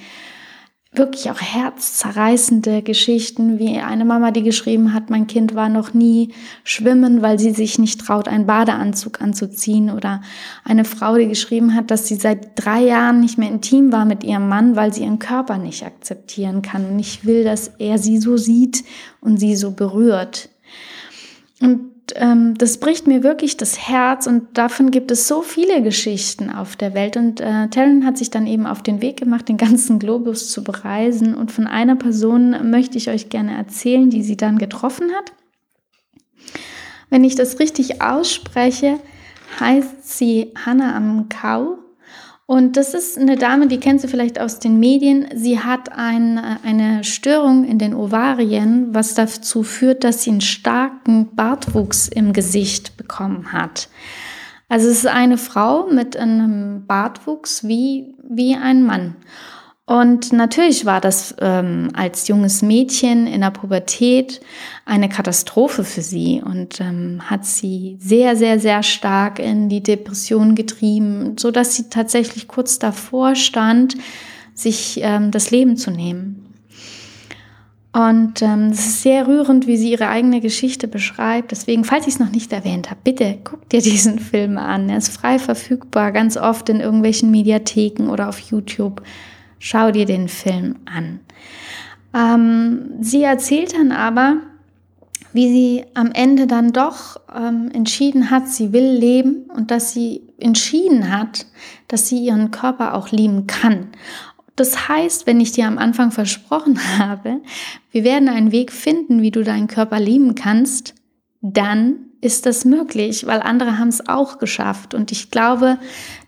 wirklich 0.96 1.30
auch 1.30 1.40
herzzerreißende 1.40 2.82
Geschichten, 2.82 3.58
wie 3.58 3.78
eine 3.78 4.04
Mama, 4.04 4.30
die 4.30 4.42
geschrieben 4.42 4.92
hat, 4.92 5.10
mein 5.10 5.26
Kind 5.26 5.54
war 5.54 5.68
noch 5.68 5.94
nie 5.94 6.32
schwimmen, 6.62 7.22
weil 7.22 7.38
sie 7.38 7.52
sich 7.52 7.78
nicht 7.78 8.00
traut, 8.00 8.28
einen 8.28 8.46
Badeanzug 8.46 9.20
anzuziehen. 9.20 9.90
Oder 9.90 10.22
eine 10.64 10.84
Frau, 10.84 11.16
die 11.16 11.28
geschrieben 11.28 11.74
hat, 11.74 11.90
dass 11.90 12.06
sie 12.06 12.16
seit 12.16 12.52
drei 12.56 12.82
Jahren 12.82 13.20
nicht 13.20 13.38
mehr 13.38 13.48
intim 13.48 13.92
war 13.92 14.04
mit 14.04 14.24
ihrem 14.24 14.48
Mann, 14.48 14.76
weil 14.76 14.92
sie 14.92 15.02
ihren 15.02 15.18
Körper 15.18 15.58
nicht 15.58 15.84
akzeptieren 15.84 16.62
kann 16.62 16.84
und 16.86 16.96
nicht 16.96 17.24
will, 17.24 17.44
dass 17.44 17.68
er 17.78 17.98
sie 17.98 18.18
so 18.18 18.36
sieht 18.36 18.84
und 19.20 19.38
sie 19.38 19.56
so 19.56 19.72
berührt. 19.72 20.48
Und 21.60 21.93
ähm, 22.16 22.56
das 22.58 22.78
bricht 22.78 23.06
mir 23.06 23.22
wirklich 23.22 23.56
das 23.56 23.88
Herz 23.88 24.26
und 24.26 24.58
davon 24.58 24.90
gibt 24.90 25.10
es 25.10 25.28
so 25.28 25.42
viele 25.42 25.82
Geschichten 25.82 26.50
auf 26.50 26.76
der 26.76 26.94
Welt. 26.94 27.16
Und 27.16 27.40
äh, 27.40 27.68
Taryn 27.68 28.04
hat 28.04 28.18
sich 28.18 28.30
dann 28.30 28.46
eben 28.46 28.66
auf 28.66 28.82
den 28.82 29.00
Weg 29.00 29.18
gemacht, 29.18 29.48
den 29.48 29.56
ganzen 29.56 29.98
Globus 29.98 30.50
zu 30.50 30.64
bereisen. 30.64 31.34
Und 31.34 31.52
von 31.52 31.66
einer 31.66 31.96
Person 31.96 32.70
möchte 32.70 32.98
ich 32.98 33.08
euch 33.08 33.28
gerne 33.28 33.56
erzählen, 33.56 34.10
die 34.10 34.22
sie 34.22 34.36
dann 34.36 34.58
getroffen 34.58 35.10
hat. 35.12 35.32
Wenn 37.10 37.24
ich 37.24 37.36
das 37.36 37.58
richtig 37.58 38.02
ausspreche, 38.02 38.98
heißt 39.60 40.16
sie 40.16 40.52
Hannah 40.64 40.96
Amkau 40.96 41.78
und 42.46 42.76
das 42.76 42.92
ist 42.92 43.16
eine 43.16 43.36
Dame, 43.36 43.68
die 43.68 43.80
kennst 43.80 44.04
du 44.04 44.08
vielleicht 44.08 44.38
aus 44.38 44.58
den 44.58 44.78
Medien. 44.78 45.28
Sie 45.34 45.60
hat 45.60 45.92
ein, 45.92 46.38
eine 46.38 47.02
Störung 47.02 47.64
in 47.64 47.78
den 47.78 47.94
Ovarien, 47.94 48.94
was 48.94 49.14
dazu 49.14 49.62
führt, 49.62 50.04
dass 50.04 50.22
sie 50.22 50.30
einen 50.30 50.40
starken 50.42 51.34
Bartwuchs 51.34 52.06
im 52.08 52.34
Gesicht 52.34 52.98
bekommen 52.98 53.52
hat. 53.52 53.88
Also 54.68 54.88
es 54.88 54.98
ist 54.98 55.06
eine 55.06 55.38
Frau 55.38 55.86
mit 55.86 56.16
einem 56.16 56.86
Bartwuchs 56.86 57.66
wie, 57.66 58.14
wie 58.22 58.56
ein 58.56 58.82
Mann. 58.82 59.16
Und 59.86 60.32
natürlich 60.32 60.86
war 60.86 61.02
das 61.02 61.34
ähm, 61.40 61.90
als 61.92 62.26
junges 62.26 62.62
Mädchen 62.62 63.26
in 63.26 63.42
der 63.42 63.50
Pubertät 63.50 64.40
eine 64.86 65.10
Katastrophe 65.10 65.84
für 65.84 66.00
sie 66.00 66.42
und 66.42 66.80
ähm, 66.80 67.20
hat 67.28 67.44
sie 67.44 67.98
sehr, 68.00 68.34
sehr, 68.34 68.58
sehr 68.58 68.82
stark 68.82 69.38
in 69.38 69.68
die 69.68 69.82
Depression 69.82 70.54
getrieben, 70.54 71.36
so 71.38 71.50
dass 71.50 71.76
sie 71.76 71.90
tatsächlich 71.90 72.48
kurz 72.48 72.78
davor 72.78 73.34
stand, 73.34 73.96
sich 74.54 75.00
ähm, 75.02 75.30
das 75.30 75.50
Leben 75.50 75.76
zu 75.76 75.90
nehmen. 75.90 76.40
Und 77.92 78.40
ähm, 78.40 78.70
es 78.72 78.86
ist 78.86 79.02
sehr 79.02 79.28
rührend, 79.28 79.66
wie 79.66 79.76
sie 79.76 79.92
ihre 79.92 80.08
eigene 80.08 80.40
Geschichte 80.40 80.88
beschreibt. 80.88 81.52
Deswegen, 81.52 81.84
falls 81.84 82.06
ich 82.06 82.14
es 82.14 82.18
noch 82.18 82.32
nicht 82.32 82.52
erwähnt 82.54 82.90
habe, 82.90 83.00
bitte 83.04 83.38
guck 83.44 83.68
dir 83.68 83.82
diesen 83.82 84.18
Film 84.18 84.56
an. 84.56 84.88
Er 84.88 84.96
ist 84.96 85.10
frei 85.10 85.38
verfügbar, 85.38 86.10
ganz 86.10 86.38
oft 86.38 86.70
in 86.70 86.80
irgendwelchen 86.80 87.30
Mediatheken 87.30 88.08
oder 88.08 88.30
auf 88.30 88.40
YouTube. 88.40 89.02
Schau 89.58 89.90
dir 89.90 90.06
den 90.06 90.28
Film 90.28 90.76
an. 90.84 91.20
Ähm, 92.14 92.90
sie 93.00 93.22
erzählt 93.22 93.74
dann 93.74 93.92
aber, 93.92 94.36
wie 95.32 95.48
sie 95.48 95.84
am 95.94 96.12
Ende 96.12 96.46
dann 96.46 96.72
doch 96.72 97.20
ähm, 97.34 97.70
entschieden 97.74 98.30
hat, 98.30 98.48
sie 98.48 98.72
will 98.72 98.86
leben 98.86 99.50
und 99.54 99.70
dass 99.72 99.92
sie 99.92 100.22
entschieden 100.38 101.10
hat, 101.10 101.46
dass 101.88 102.08
sie 102.08 102.18
ihren 102.18 102.52
Körper 102.52 102.94
auch 102.94 103.08
lieben 103.10 103.48
kann. 103.48 103.88
Das 104.56 104.88
heißt, 104.88 105.26
wenn 105.26 105.40
ich 105.40 105.50
dir 105.50 105.66
am 105.66 105.78
Anfang 105.78 106.12
versprochen 106.12 106.78
habe, 106.98 107.40
wir 107.90 108.04
werden 108.04 108.28
einen 108.28 108.52
Weg 108.52 108.72
finden, 108.72 109.22
wie 109.22 109.32
du 109.32 109.42
deinen 109.42 109.66
Körper 109.66 109.98
lieben 109.98 110.36
kannst, 110.36 110.94
dann 111.40 111.96
ist 112.24 112.46
das 112.46 112.64
möglich, 112.64 113.26
weil 113.26 113.42
andere 113.42 113.78
haben 113.78 113.88
es 113.88 114.08
auch 114.08 114.38
geschafft. 114.38 114.94
Und 114.94 115.12
ich 115.12 115.30
glaube, 115.30 115.78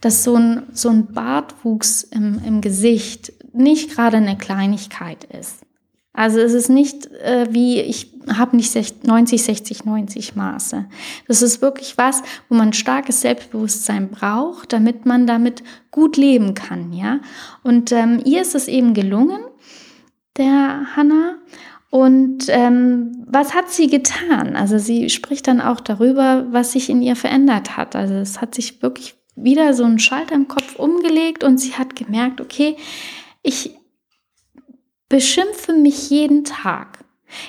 dass 0.00 0.24
so 0.24 0.36
ein, 0.36 0.64
so 0.72 0.90
ein 0.90 1.06
Bartwuchs 1.06 2.02
im, 2.02 2.40
im 2.44 2.60
Gesicht 2.60 3.32
nicht 3.52 3.90
gerade 3.90 4.18
eine 4.18 4.36
Kleinigkeit 4.36 5.24
ist. 5.24 5.60
Also 6.12 6.38
es 6.40 6.54
ist 6.54 6.68
nicht 6.68 7.06
äh, 7.12 7.46
wie, 7.50 7.80
ich 7.80 8.12
habe 8.26 8.56
nicht 8.56 8.74
90, 9.06 9.42
60, 9.42 9.84
90 9.84 10.34
Maße. 10.34 10.86
Das 11.28 11.42
ist 11.42 11.60
wirklich 11.60 11.98
was, 11.98 12.22
wo 12.48 12.56
man 12.56 12.72
starkes 12.72 13.20
Selbstbewusstsein 13.20 14.10
braucht, 14.10 14.72
damit 14.72 15.04
man 15.04 15.26
damit 15.26 15.62
gut 15.90 16.16
leben 16.16 16.54
kann. 16.54 16.92
ja. 16.92 17.20
Und 17.62 17.92
ähm, 17.92 18.20
ihr 18.24 18.42
ist 18.42 18.54
es 18.54 18.68
eben 18.68 18.94
gelungen, 18.94 19.40
der 20.36 20.96
Hanna. 20.96 21.35
Und 21.96 22.48
ähm, 22.48 23.24
was 23.26 23.54
hat 23.54 23.70
sie 23.70 23.86
getan? 23.86 24.54
Also 24.54 24.76
sie 24.76 25.08
spricht 25.08 25.48
dann 25.48 25.62
auch 25.62 25.80
darüber, 25.80 26.44
was 26.50 26.72
sich 26.72 26.90
in 26.90 27.00
ihr 27.00 27.16
verändert 27.16 27.78
hat. 27.78 27.96
Also 27.96 28.12
es 28.12 28.42
hat 28.42 28.54
sich 28.54 28.82
wirklich 28.82 29.14
wieder 29.34 29.72
so 29.72 29.84
ein 29.84 29.98
Schalter 29.98 30.34
im 30.34 30.46
Kopf 30.46 30.76
umgelegt 30.76 31.42
und 31.42 31.56
sie 31.56 31.72
hat 31.72 31.96
gemerkt, 31.96 32.42
okay, 32.42 32.76
ich 33.42 33.70
beschimpfe 35.08 35.72
mich 35.72 36.10
jeden 36.10 36.44
Tag. 36.44 37.02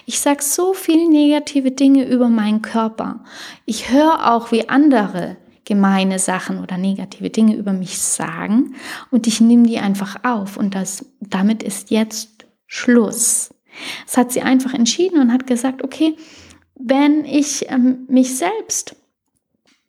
Ich 0.06 0.22
sage 0.22 0.42
so 0.42 0.74
viele 0.74 1.10
negative 1.10 1.72
Dinge 1.72 2.08
über 2.08 2.30
meinen 2.30 2.62
Körper. 2.62 3.26
Ich 3.66 3.92
höre 3.92 4.32
auch, 4.32 4.54
wie 4.54 4.70
andere 4.70 5.36
gemeine 5.66 6.20
Sachen 6.20 6.64
oder 6.64 6.78
negative 6.78 7.30
Dinge 7.32 7.58
über 7.58 7.74
mich 7.74 8.00
sagen 8.00 8.76
und 9.12 9.28
ich 9.28 9.42
nehme 9.42 9.68
die 9.68 9.80
einfach 9.80 10.24
auf 10.24 10.56
und 10.56 10.74
das, 10.74 11.06
damit 11.20 11.64
ist 11.64 11.92
jetzt 11.92 12.46
Schluss. 12.66 13.50
Das 14.06 14.18
hat 14.18 14.32
sie 14.32 14.42
einfach 14.42 14.74
entschieden 14.74 15.20
und 15.20 15.32
hat 15.32 15.48
gesagt, 15.48 15.84
okay, 15.84 16.16
wenn 16.76 17.26
ich 17.26 17.70
ähm, 17.70 18.06
mich 18.08 18.38
selbst 18.38 18.96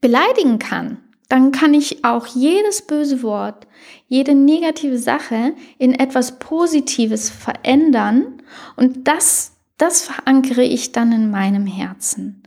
beleidigen 0.01 0.59
kann, 0.59 0.99
dann 1.29 1.53
kann 1.53 1.75
ich 1.75 2.05
auch 2.05 2.27
jedes 2.27 2.87
böse 2.87 3.23
Wort, 3.23 3.67
jede 4.07 4.35
negative 4.35 4.99
Sache 4.99 5.55
in 5.79 5.93
etwas 5.93 6.39
Positives 6.39 7.29
verändern 7.29 8.43
und 8.77 9.07
das, 9.07 9.53
das 9.77 10.03
verankere 10.03 10.63
ich 10.63 10.93
dann 10.93 11.13
in 11.13 11.31
meinem 11.31 11.67
Herzen, 11.67 12.43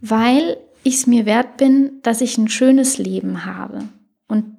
weil 0.00 0.56
ich 0.84 0.94
es 0.94 1.06
mir 1.06 1.26
wert 1.26 1.58
bin, 1.58 2.00
dass 2.02 2.22
ich 2.22 2.38
ein 2.38 2.48
schönes 2.48 2.96
Leben 2.96 3.44
habe. 3.44 3.84
Und 4.26 4.56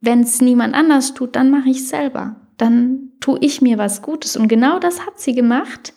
wenn 0.00 0.20
es 0.20 0.40
niemand 0.40 0.74
anders 0.74 1.14
tut, 1.14 1.34
dann 1.34 1.50
mache 1.50 1.70
ich 1.70 1.78
es 1.78 1.88
selber 1.88 2.36
dann 2.56 3.12
tue 3.20 3.38
ich 3.40 3.60
mir 3.60 3.78
was 3.78 4.02
Gutes. 4.02 4.36
Und 4.36 4.48
genau 4.48 4.78
das 4.78 5.06
hat 5.06 5.20
sie 5.20 5.34
gemacht. 5.34 5.92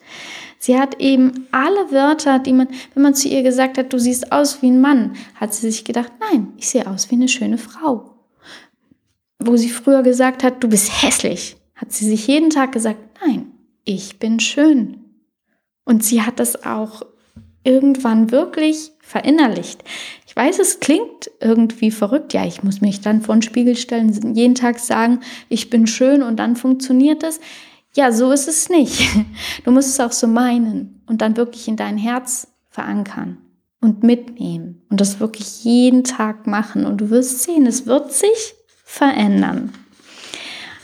Sie 0.60 0.78
hat 0.78 1.00
eben 1.00 1.48
alle 1.52 1.92
Wörter, 1.92 2.40
die 2.40 2.54
man, 2.54 2.68
wenn 2.94 3.04
man 3.04 3.14
zu 3.14 3.28
ihr 3.28 3.44
gesagt 3.44 3.78
hat, 3.78 3.94
du 3.94 4.00
siehst 4.00 4.32
aus 4.32 4.62
wie 4.62 4.72
ein 4.72 4.82
Mann, 4.82 5.16
hat 5.36 5.54
sie 5.54 5.70
sich 5.70 5.86
gedacht, 5.86 6.12
nein, 6.20 6.54
ich 6.58 6.68
sehe 6.68 6.88
aus 6.88 7.12
wie 7.12 7.16
eine 7.16 7.28
schöne 7.28 7.58
Frau. 7.58 8.16
Wo 9.40 9.56
sie 9.56 9.70
früher 9.70 10.02
gesagt 10.02 10.44
hat, 10.44 10.64
du 10.64 10.68
bist 10.68 11.04
hässlich, 11.04 11.58
hat 11.76 11.92
sie 11.92 12.06
sich 12.06 12.26
jeden 12.26 12.50
Tag 12.50 12.72
gesagt, 12.72 12.98
nein, 13.24 13.52
ich 13.84 14.18
bin 14.18 14.40
schön. 14.40 15.06
Und 15.86 16.04
sie 16.04 16.24
hat 16.24 16.40
das 16.40 16.66
auch 16.66 17.04
irgendwann 17.64 18.32
wirklich 18.32 18.92
verinnerlicht 19.08 19.84
weiß, 20.38 20.60
es 20.60 20.80
klingt 20.80 21.32
irgendwie 21.42 21.90
verrückt. 21.90 22.34
Ja, 22.34 22.46
ich 22.46 22.62
muss 22.62 22.80
mich 22.80 23.02
dann 23.02 23.22
vor 23.22 23.36
den 23.36 23.42
Spiegel 23.42 23.76
stellen, 23.76 24.36
jeden 24.36 24.54
Tag 24.54 24.78
sagen, 24.78 25.20
ich 25.50 25.72
bin 25.72 25.88
schön 25.88 26.22
und 26.22 26.38
dann 26.38 26.56
funktioniert 26.56 27.24
es. 27.24 27.40
Ja, 27.96 28.12
so 28.12 28.32
ist 28.32 28.48
es 28.48 28.70
nicht. 28.70 29.10
Du 29.66 29.72
musst 29.72 29.90
es 29.90 30.00
auch 30.00 30.12
so 30.12 30.28
meinen 30.28 31.02
und 31.08 31.22
dann 31.22 31.36
wirklich 31.36 31.68
in 31.68 31.76
dein 31.76 31.98
Herz 31.98 32.48
verankern 32.70 33.40
und 33.82 34.04
mitnehmen 34.04 34.84
und 34.90 35.02
das 35.02 35.20
wirklich 35.20 35.64
jeden 35.64 36.04
Tag 36.04 36.46
machen 36.46 36.86
und 36.86 37.02
du 37.02 37.10
wirst 37.10 37.42
sehen, 37.42 37.66
es 37.66 37.88
wird 37.88 38.14
sich 38.14 38.54
verändern. 38.86 39.74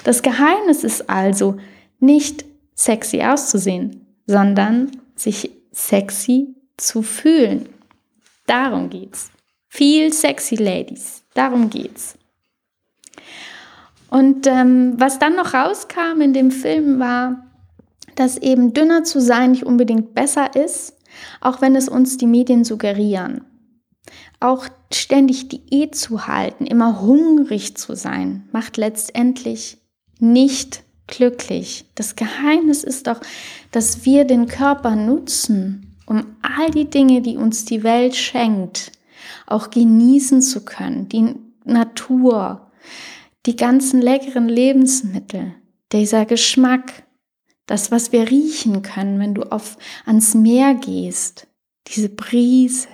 Das 0.04 0.24
Geheimnis 0.24 0.84
ist 0.84 1.10
also 1.10 1.58
nicht 2.00 2.44
sexy 2.76 3.22
auszusehen, 3.22 4.08
sondern 4.26 4.92
sich 5.16 5.52
sexy 5.72 6.56
zu 6.76 7.04
fühlen. 7.04 7.70
Darum 8.46 8.90
geht's. 8.90 9.32
Viel 9.70 10.14
sexy 10.14 10.56
Ladies. 10.56 11.24
Darum 11.34 11.70
geht's. 11.70 12.18
Und 14.10 14.46
ähm, 14.46 14.94
was 14.98 15.18
dann 15.18 15.36
noch 15.36 15.54
rauskam 15.54 16.22
in 16.22 16.34
dem 16.34 16.52
Film 16.52 17.00
war, 17.00 17.48
dass 18.16 18.38
eben 18.38 18.74
dünner 18.74 19.04
zu 19.04 19.20
sein 19.20 19.52
nicht 19.52 19.64
unbedingt 19.64 20.14
besser 20.14 20.56
ist, 20.56 20.96
auch 21.42 21.62
wenn 21.62 21.76
es 21.76 21.90
uns 21.90 22.18
die 22.18 22.28
Medien 22.28 22.64
suggerieren. 22.64 23.46
Auch 24.40 24.68
ständig 24.92 25.48
Diät 25.48 25.96
zu 25.96 26.28
halten, 26.28 26.66
immer 26.66 27.02
hungrig 27.02 27.76
zu 27.76 27.96
sein, 27.96 28.48
macht 28.52 28.78
letztendlich 28.78 29.78
nicht 30.20 30.84
glücklich. 31.08 31.86
Das 31.96 32.16
Geheimnis 32.16 32.84
ist 32.84 33.08
doch, 33.08 33.20
dass 33.72 34.06
wir 34.06 34.26
den 34.26 34.48
Körper 34.48 34.96
nutzen, 34.96 35.93
um 36.06 36.36
all 36.42 36.70
die 36.72 36.90
Dinge, 36.90 37.22
die 37.22 37.38
uns 37.38 37.66
die 37.66 37.84
Welt 37.84 38.16
schenkt, 38.16 38.92
auch 39.48 39.70
genießen 39.70 40.42
zu 40.42 40.66
können, 40.66 41.10
die 41.10 41.36
Natur, 41.66 42.72
die 43.46 43.56
ganzen 43.56 44.02
leckeren 44.02 44.50
Lebensmittel, 44.50 45.56
dieser 45.92 46.26
Geschmack, 46.26 47.04
das, 47.66 47.92
was 47.92 48.12
wir 48.12 48.30
riechen 48.30 48.82
können, 48.82 49.20
wenn 49.20 49.34
du 49.34 49.44
auf, 49.44 49.78
ans 50.06 50.34
Meer 50.34 50.74
gehst, 50.74 51.48
diese 51.88 52.10
Brise, 52.10 52.88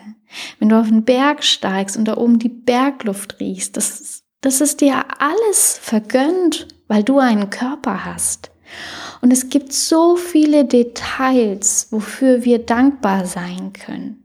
wenn 0.60 0.70
du 0.70 0.80
auf 0.80 0.88
den 0.88 1.04
Berg 1.04 1.44
steigst 1.44 1.98
und 1.98 2.06
da 2.06 2.18
oben 2.18 2.40
die 2.40 2.50
Bergluft 2.50 3.40
riechst, 3.40 3.78
das, 3.78 4.24
das 4.42 4.62
ist 4.62 4.82
dir 4.82 5.04
alles 5.20 5.80
vergönnt, 5.82 6.68
weil 6.88 7.04
du 7.04 7.20
einen 7.20 7.50
Körper 7.50 8.06
hast. 8.06 8.52
Und 9.22 9.32
es 9.34 9.50
gibt 9.50 9.74
so 9.74 10.16
viele 10.16 10.66
Details, 10.66 11.88
wofür 11.92 12.46
wir 12.46 12.60
dankbar 12.60 13.26
sein 13.26 13.74
können. 13.74 14.24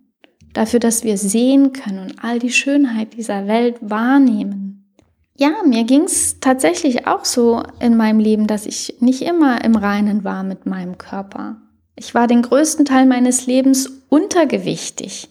Dafür, 0.52 0.78
dass 0.78 1.02
wir 1.02 1.18
sehen 1.18 1.72
können 1.72 1.98
und 1.98 2.14
all 2.22 2.38
die 2.38 2.52
Schönheit 2.52 3.14
dieser 3.14 3.48
Welt 3.48 3.76
wahrnehmen. 3.80 4.92
Ja, 5.36 5.50
mir 5.66 5.82
ging 5.82 6.02
es 6.02 6.38
tatsächlich 6.38 7.08
auch 7.08 7.24
so 7.24 7.64
in 7.80 7.96
meinem 7.96 8.20
Leben, 8.20 8.46
dass 8.46 8.66
ich 8.66 8.96
nicht 9.00 9.22
immer 9.22 9.64
im 9.64 9.74
Reinen 9.74 10.22
war 10.22 10.44
mit 10.44 10.64
meinem 10.64 10.96
Körper. 10.96 11.56
Ich 11.96 12.14
war 12.14 12.28
den 12.28 12.42
größten 12.42 12.84
Teil 12.84 13.06
meines 13.06 13.46
Lebens 13.46 14.02
untergewichtig. 14.08 15.28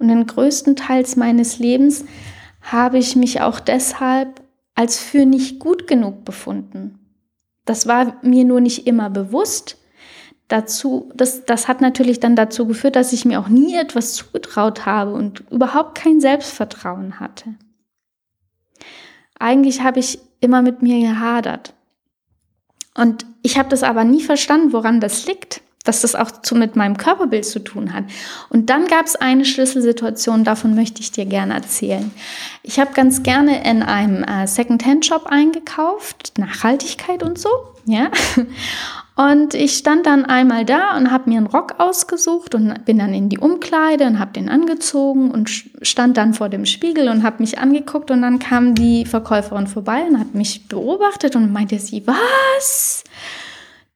Und 0.00 0.08
den 0.08 0.26
größten 0.26 0.74
Teil 0.74 1.04
meines 1.14 1.60
Lebens 1.60 2.04
habe 2.60 2.98
ich 2.98 3.14
mich 3.14 3.40
auch 3.40 3.60
deshalb 3.60 4.42
als 4.74 4.98
für 4.98 5.24
nicht 5.26 5.60
gut 5.60 5.86
genug 5.86 6.24
befunden. 6.24 7.05
Das 7.66 7.86
war 7.86 8.16
mir 8.22 8.44
nur 8.44 8.60
nicht 8.60 8.86
immer 8.86 9.10
bewusst. 9.10 9.76
Dazu, 10.48 11.10
das, 11.14 11.44
das 11.44 11.68
hat 11.68 11.80
natürlich 11.80 12.20
dann 12.20 12.36
dazu 12.36 12.66
geführt, 12.66 12.96
dass 12.96 13.12
ich 13.12 13.24
mir 13.24 13.40
auch 13.40 13.48
nie 13.48 13.74
etwas 13.74 14.14
zugetraut 14.14 14.86
habe 14.86 15.12
und 15.12 15.44
überhaupt 15.50 15.98
kein 15.98 16.20
Selbstvertrauen 16.20 17.20
hatte. 17.20 17.54
Eigentlich 19.38 19.82
habe 19.82 19.98
ich 19.98 20.20
immer 20.40 20.62
mit 20.62 20.80
mir 20.80 21.00
gehadert. 21.00 21.74
Und 22.94 23.26
ich 23.42 23.58
habe 23.58 23.68
das 23.68 23.82
aber 23.82 24.04
nie 24.04 24.22
verstanden, 24.22 24.72
woran 24.72 25.00
das 25.00 25.26
liegt 25.26 25.60
dass 25.88 26.02
das 26.02 26.14
auch 26.14 26.30
zu, 26.30 26.54
mit 26.54 26.76
meinem 26.76 26.96
Körperbild 26.96 27.44
zu 27.44 27.60
tun 27.60 27.92
hat. 27.92 28.04
Und 28.48 28.70
dann 28.70 28.86
gab 28.86 29.06
es 29.06 29.16
eine 29.16 29.44
Schlüsselsituation, 29.44 30.44
davon 30.44 30.74
möchte 30.74 31.00
ich 31.00 31.12
dir 31.12 31.26
gerne 31.26 31.54
erzählen. 31.54 32.10
Ich 32.62 32.78
habe 32.78 32.92
ganz 32.92 33.22
gerne 33.22 33.68
in 33.68 33.82
einem 33.82 34.22
äh, 34.24 34.46
Second-Hand-Shop 34.46 35.26
eingekauft, 35.26 36.38
Nachhaltigkeit 36.38 37.22
und 37.22 37.38
so, 37.38 37.48
ja. 37.86 38.10
Und 39.16 39.54
ich 39.54 39.78
stand 39.78 40.04
dann 40.04 40.26
einmal 40.26 40.66
da 40.66 40.94
und 40.94 41.10
habe 41.10 41.30
mir 41.30 41.38
einen 41.38 41.46
Rock 41.46 41.76
ausgesucht 41.78 42.54
und 42.54 42.84
bin 42.84 42.98
dann 42.98 43.14
in 43.14 43.30
die 43.30 43.38
Umkleide 43.38 44.04
und 44.04 44.18
habe 44.18 44.32
den 44.32 44.50
angezogen 44.50 45.30
und 45.30 45.48
stand 45.80 46.18
dann 46.18 46.34
vor 46.34 46.50
dem 46.50 46.66
Spiegel 46.66 47.08
und 47.08 47.22
habe 47.22 47.36
mich 47.38 47.58
angeguckt 47.58 48.10
und 48.10 48.20
dann 48.20 48.38
kam 48.38 48.74
die 48.74 49.06
Verkäuferin 49.06 49.68
vorbei 49.68 50.04
und 50.06 50.20
hat 50.20 50.34
mich 50.34 50.68
beobachtet 50.68 51.34
und 51.34 51.50
meinte 51.50 51.78
sie, 51.78 52.06
was? 52.06 53.04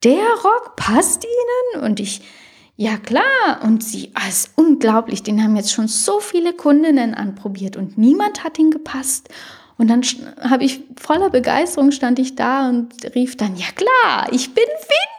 Der 0.04 0.24
Rock 0.42 0.76
passt 0.76 1.24
Ihnen? 1.24 1.84
Und 1.84 2.00
ich, 2.00 2.22
ja 2.76 2.96
klar. 2.96 3.60
Und 3.62 3.84
sie, 3.84 4.10
ah, 4.14 4.28
ist 4.28 4.52
unglaublich, 4.56 5.22
den 5.22 5.42
haben 5.42 5.56
jetzt 5.56 5.72
schon 5.72 5.88
so 5.88 6.20
viele 6.20 6.52
Kundinnen 6.52 7.14
anprobiert 7.14 7.76
und 7.76 7.98
niemand 7.98 8.42
hat 8.42 8.58
ihn 8.58 8.70
gepasst. 8.70 9.28
Und 9.76 9.88
dann 9.88 10.02
habe 10.40 10.64
ich 10.64 10.82
voller 11.00 11.30
Begeisterung 11.30 11.90
stand 11.90 12.18
ich 12.18 12.36
da 12.36 12.68
und 12.68 12.92
rief 13.14 13.36
dann, 13.36 13.56
ja 13.56 13.66
klar, 13.74 14.30
ich 14.30 14.52
bin 14.52 14.64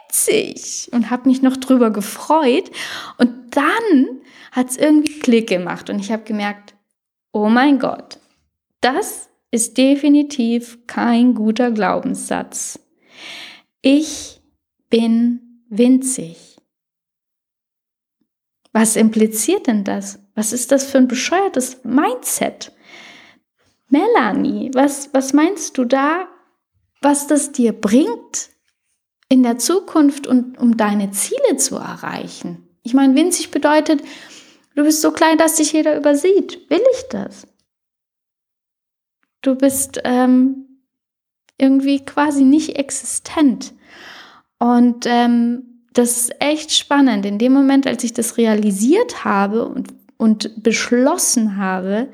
winzig 0.08 0.88
und 0.92 1.10
habe 1.10 1.28
mich 1.28 1.42
noch 1.42 1.56
drüber 1.56 1.90
gefreut. 1.90 2.70
Und 3.18 3.56
dann 3.56 4.20
hat 4.52 4.70
es 4.70 4.76
irgendwie 4.76 5.18
Klick 5.18 5.48
gemacht 5.48 5.90
und 5.90 5.98
ich 5.98 6.12
habe 6.12 6.22
gemerkt, 6.22 6.74
oh 7.32 7.48
mein 7.48 7.78
Gott, 7.78 8.18
das 8.80 9.28
ist 9.50 9.78
definitiv 9.78 10.78
kein 10.86 11.34
guter 11.34 11.70
Glaubenssatz. 11.70 12.78
Ich 13.80 14.41
bin 14.92 15.64
winzig. 15.70 16.58
Was 18.72 18.94
impliziert 18.96 19.66
denn 19.66 19.84
das? 19.84 20.20
Was 20.34 20.52
ist 20.52 20.70
das 20.70 20.84
für 20.84 20.98
ein 20.98 21.08
bescheuertes 21.08 21.82
Mindset? 21.82 22.72
Melanie, 23.88 24.70
was, 24.74 25.12
was 25.14 25.32
meinst 25.32 25.78
du 25.78 25.86
da, 25.86 26.28
was 27.00 27.26
das 27.26 27.52
dir 27.52 27.72
bringt 27.72 28.50
in 29.30 29.42
der 29.42 29.56
Zukunft 29.56 30.26
und 30.26 30.58
um 30.58 30.76
deine 30.76 31.10
Ziele 31.10 31.56
zu 31.56 31.76
erreichen? 31.76 32.68
Ich 32.82 32.92
meine, 32.92 33.16
winzig 33.16 33.50
bedeutet, 33.50 34.02
du 34.74 34.84
bist 34.84 35.00
so 35.00 35.10
klein, 35.10 35.38
dass 35.38 35.54
dich 35.54 35.72
jeder 35.72 35.96
übersieht. 35.96 36.68
Will 36.68 36.82
ich 36.92 37.08
das? 37.08 37.46
Du 39.40 39.54
bist 39.54 40.02
ähm, 40.04 40.84
irgendwie 41.56 42.04
quasi 42.04 42.44
nicht 42.44 42.76
existent. 42.76 43.72
Und 44.62 45.06
ähm, 45.06 45.64
das 45.92 46.16
ist 46.16 46.40
echt 46.40 46.72
spannend. 46.72 47.26
In 47.26 47.38
dem 47.38 47.52
Moment, 47.52 47.84
als 47.84 48.04
ich 48.04 48.12
das 48.12 48.36
realisiert 48.36 49.24
habe 49.24 49.66
und, 49.66 49.88
und 50.18 50.62
beschlossen 50.62 51.56
habe, 51.56 52.06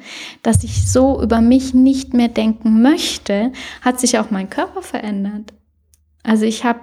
dass 0.42 0.64
ich 0.64 0.90
so 0.90 1.20
über 1.20 1.42
mich 1.42 1.74
nicht 1.74 2.14
mehr 2.14 2.28
denken 2.28 2.80
möchte, 2.80 3.52
hat 3.82 4.00
sich 4.00 4.18
auch 4.18 4.30
mein 4.30 4.48
Körper 4.48 4.80
verändert. 4.80 5.52
Also 6.22 6.46
ich 6.46 6.64
habe 6.64 6.80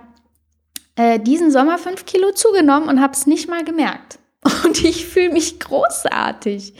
äh, 0.97 1.19
diesen 1.19 1.49
Sommer 1.49 1.79
fünf 1.79 2.05
Kilo 2.05 2.31
zugenommen 2.31 2.87
und 2.87 3.01
habe 3.01 3.13
es 3.13 3.25
nicht 3.25 3.49
mal 3.49 3.63
gemerkt. 3.63 4.19
Und 4.65 4.83
ich 4.83 5.07
fühle 5.07 5.33
mich 5.33 5.59
großartig, 5.59 6.75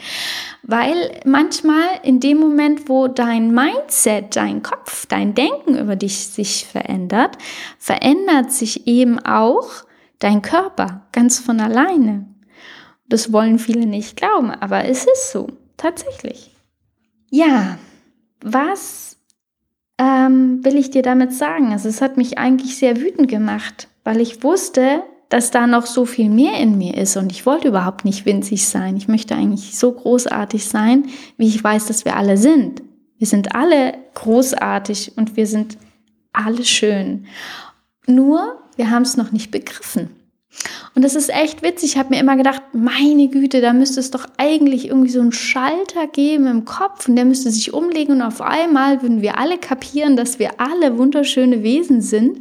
weil 0.68 1.20
manchmal 1.24 1.86
in 2.02 2.18
dem 2.18 2.38
Moment, 2.38 2.88
wo 2.88 3.06
dein 3.06 3.54
Mindset, 3.54 4.34
dein 4.34 4.62
Kopf, 4.62 5.06
dein 5.06 5.34
Denken 5.34 5.78
über 5.78 5.94
dich 5.94 6.26
sich 6.26 6.66
verändert, 6.66 7.38
verändert 7.78 8.50
sich 8.50 8.86
eben 8.88 9.20
auch 9.20 9.68
dein 10.18 10.42
Körper 10.42 11.06
ganz 11.12 11.38
von 11.38 11.60
alleine. 11.60 12.26
Das 13.08 13.32
wollen 13.32 13.60
viele 13.60 13.86
nicht 13.86 14.16
glauben, 14.16 14.50
aber 14.50 14.86
es 14.86 15.04
ist 15.04 15.30
so, 15.30 15.46
tatsächlich. 15.76 16.50
Ja, 17.30 17.78
was 18.42 19.18
ähm, 19.98 20.64
will 20.64 20.76
ich 20.76 20.90
dir 20.90 21.02
damit 21.02 21.32
sagen? 21.32 21.72
Also 21.72 21.88
es 21.88 22.02
hat 22.02 22.16
mich 22.16 22.38
eigentlich 22.38 22.76
sehr 22.76 23.00
wütend 23.00 23.28
gemacht, 23.28 23.86
weil 24.02 24.20
ich 24.20 24.42
wusste, 24.42 25.04
dass 25.28 25.50
da 25.50 25.66
noch 25.66 25.86
so 25.86 26.04
viel 26.04 26.28
mehr 26.28 26.58
in 26.60 26.78
mir 26.78 26.96
ist 26.96 27.16
und 27.16 27.32
ich 27.32 27.46
wollte 27.46 27.68
überhaupt 27.68 28.04
nicht 28.04 28.26
winzig 28.26 28.66
sein. 28.68 28.96
Ich 28.96 29.08
möchte 29.08 29.34
eigentlich 29.34 29.76
so 29.76 29.92
großartig 29.92 30.64
sein, 30.66 31.06
wie 31.36 31.48
ich 31.48 31.62
weiß, 31.62 31.86
dass 31.86 32.04
wir 32.04 32.16
alle 32.16 32.36
sind. 32.36 32.82
Wir 33.18 33.26
sind 33.26 33.54
alle 33.54 33.94
großartig 34.14 35.12
und 35.16 35.36
wir 35.36 35.46
sind 35.46 35.78
alle 36.32 36.64
schön. 36.64 37.26
Nur, 38.06 38.60
wir 38.76 38.90
haben 38.90 39.02
es 39.02 39.16
noch 39.16 39.32
nicht 39.32 39.50
begriffen. 39.50 40.10
Und 40.94 41.02
das 41.02 41.14
ist 41.14 41.28
echt 41.28 41.62
witzig. 41.62 41.92
Ich 41.92 41.98
habe 41.98 42.10
mir 42.10 42.20
immer 42.20 42.36
gedacht, 42.36 42.62
meine 42.72 43.28
Güte, 43.28 43.60
da 43.60 43.72
müsste 43.72 44.00
es 44.00 44.10
doch 44.10 44.26
eigentlich 44.38 44.88
irgendwie 44.88 45.10
so 45.10 45.20
einen 45.20 45.32
Schalter 45.32 46.06
geben 46.06 46.46
im 46.46 46.64
Kopf 46.64 47.08
und 47.08 47.16
der 47.16 47.24
müsste 47.24 47.50
sich 47.50 47.74
umlegen 47.74 48.14
und 48.14 48.22
auf 48.22 48.40
einmal 48.40 49.02
würden 49.02 49.20
wir 49.20 49.38
alle 49.38 49.58
kapieren, 49.58 50.16
dass 50.16 50.38
wir 50.38 50.60
alle 50.60 50.96
wunderschöne 50.96 51.62
Wesen 51.62 52.00
sind 52.00 52.38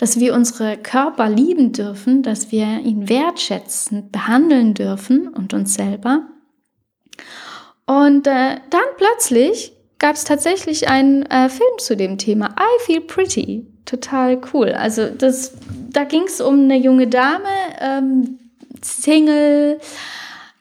dass 0.00 0.18
wir 0.18 0.32
unsere 0.32 0.78
Körper 0.78 1.28
lieben 1.28 1.72
dürfen, 1.72 2.22
dass 2.22 2.50
wir 2.50 2.80
ihn 2.82 3.10
wertschätzend 3.10 4.10
behandeln 4.10 4.72
dürfen 4.72 5.28
und 5.28 5.52
uns 5.52 5.74
selber. 5.74 6.22
Und 7.84 8.26
äh, 8.26 8.56
dann 8.70 8.82
plötzlich 8.96 9.74
gab 9.98 10.16
es 10.16 10.24
tatsächlich 10.24 10.88
einen 10.88 11.24
äh, 11.24 11.50
Film 11.50 11.78
zu 11.78 11.98
dem 11.98 12.16
Thema 12.16 12.54
I 12.58 12.84
Feel 12.86 13.02
Pretty. 13.02 13.66
Total 13.84 14.40
cool. 14.54 14.70
Also 14.70 15.10
das, 15.10 15.52
da 15.90 16.04
ging 16.04 16.22
es 16.22 16.40
um 16.40 16.60
eine 16.60 16.78
junge 16.78 17.06
Dame, 17.06 17.50
ähm, 17.78 18.38
Single, 18.82 19.80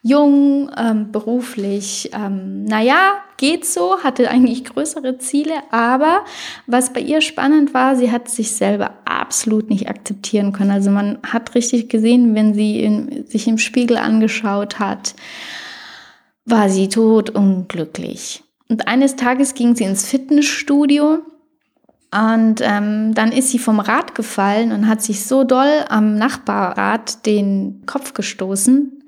jung, 0.01 0.71
ähm, 0.77 1.11
beruflich, 1.11 2.09
ähm, 2.13 2.63
naja, 2.63 3.13
geht 3.37 3.65
so, 3.65 3.99
hatte 4.03 4.29
eigentlich 4.29 4.65
größere 4.65 5.17
Ziele, 5.17 5.53
aber 5.71 6.23
was 6.67 6.93
bei 6.93 7.01
ihr 7.01 7.21
spannend 7.21 7.73
war, 7.73 7.95
sie 7.95 8.11
hat 8.11 8.29
sich 8.29 8.51
selber 8.51 8.93
absolut 9.05 9.69
nicht 9.69 9.89
akzeptieren 9.89 10.51
können. 10.53 10.71
Also 10.71 10.89
man 10.89 11.19
hat 11.23 11.55
richtig 11.55 11.89
gesehen, 11.89 12.35
wenn 12.35 12.53
sie 12.53 12.81
in, 12.81 13.25
sich 13.27 13.47
im 13.47 13.57
Spiegel 13.57 13.97
angeschaut 13.97 14.79
hat, 14.79 15.15
war 16.45 16.69
sie 16.69 16.89
tot 16.89 17.29
unglücklich. 17.29 18.43
Und 18.69 18.87
eines 18.87 19.15
Tages 19.15 19.53
ging 19.53 19.75
sie 19.75 19.83
ins 19.83 20.07
Fitnessstudio 20.07 21.19
und 22.11 22.61
ähm, 22.61 23.13
dann 23.13 23.31
ist 23.31 23.49
sie 23.49 23.59
vom 23.59 23.79
Rad 23.79 24.15
gefallen 24.15 24.71
und 24.71 24.87
hat 24.87 25.01
sich 25.01 25.25
so 25.25 25.43
doll 25.43 25.85
am 25.89 26.15
Nachbarrad 26.15 27.25
den 27.25 27.83
Kopf 27.85 28.13
gestoßen, 28.13 28.98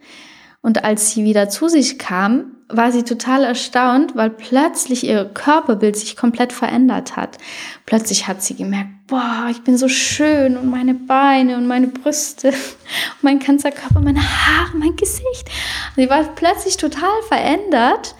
und 0.61 0.83
als 0.83 1.11
sie 1.11 1.23
wieder 1.23 1.49
zu 1.49 1.67
sich 1.67 1.97
kam, 1.97 2.55
war 2.69 2.91
sie 2.91 3.03
total 3.03 3.43
erstaunt, 3.43 4.15
weil 4.15 4.29
plötzlich 4.29 5.03
ihr 5.03 5.25
Körperbild 5.25 5.97
sich 5.97 6.15
komplett 6.15 6.53
verändert 6.53 7.15
hat. 7.15 7.37
Plötzlich 7.85 8.27
hat 8.27 8.41
sie 8.41 8.55
gemerkt, 8.55 8.89
boah, 9.07 9.47
ich 9.49 9.61
bin 9.63 9.77
so 9.77 9.87
schön 9.89 10.55
und 10.55 10.69
meine 10.69 10.93
Beine 10.93 11.57
und 11.57 11.67
meine 11.67 11.87
Brüste 11.87 12.49
und 12.49 12.55
mein 13.21 13.39
ganzer 13.39 13.71
Körper, 13.71 13.99
meine 13.99 14.21
Haare, 14.21 14.77
mein 14.77 14.95
Gesicht. 14.95 15.49
Sie 15.95 16.09
war 16.09 16.23
plötzlich 16.35 16.77
total 16.77 17.21
verändert 17.27 18.15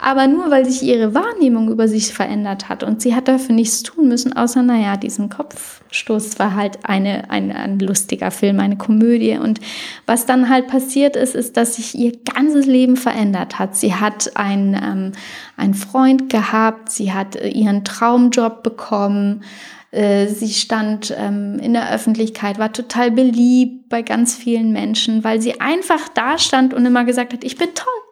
Aber 0.00 0.28
nur 0.28 0.48
weil 0.52 0.64
sich 0.64 0.84
ihre 0.84 1.12
Wahrnehmung 1.12 1.70
über 1.70 1.88
sich 1.88 2.12
verändert 2.12 2.68
hat 2.68 2.84
und 2.84 3.02
sie 3.02 3.16
hat 3.16 3.26
dafür 3.26 3.52
nichts 3.52 3.82
tun 3.82 4.06
müssen, 4.06 4.32
außer, 4.32 4.62
naja, 4.62 4.96
diesen 4.96 5.28
Kopfstoß 5.28 6.38
war 6.38 6.54
halt 6.54 6.78
eine, 6.84 7.30
ein, 7.30 7.50
ein 7.50 7.80
lustiger 7.80 8.30
Film, 8.30 8.60
eine 8.60 8.76
Komödie. 8.76 9.38
Und 9.38 9.58
was 10.06 10.24
dann 10.24 10.48
halt 10.48 10.68
passiert 10.68 11.16
ist, 11.16 11.34
ist, 11.34 11.56
dass 11.56 11.76
sich 11.76 11.96
ihr 11.96 12.12
ganzes 12.32 12.66
Leben 12.66 12.96
verändert 12.96 13.58
hat. 13.58 13.74
Sie 13.74 13.92
hat 13.92 14.36
einen, 14.36 14.74
ähm, 14.74 15.12
einen 15.56 15.74
Freund 15.74 16.30
gehabt, 16.30 16.90
sie 16.90 17.12
hat 17.12 17.34
äh, 17.34 17.48
ihren 17.48 17.82
Traumjob 17.82 18.62
bekommen, 18.62 19.42
äh, 19.90 20.26
Sie 20.28 20.52
stand 20.52 21.14
ähm, 21.18 21.58
in 21.60 21.72
der 21.72 21.92
Öffentlichkeit, 21.92 22.58
war 22.58 22.72
total 22.72 23.10
beliebt 23.10 23.88
bei 23.88 24.02
ganz 24.02 24.36
vielen 24.36 24.70
Menschen, 24.70 25.24
weil 25.24 25.40
sie 25.40 25.60
einfach 25.60 26.08
da 26.10 26.36
stand 26.38 26.74
und 26.74 26.84
immer 26.84 27.04
gesagt 27.04 27.32
hat, 27.32 27.42
ich 27.42 27.56
bin 27.56 27.70
toll, 27.74 28.07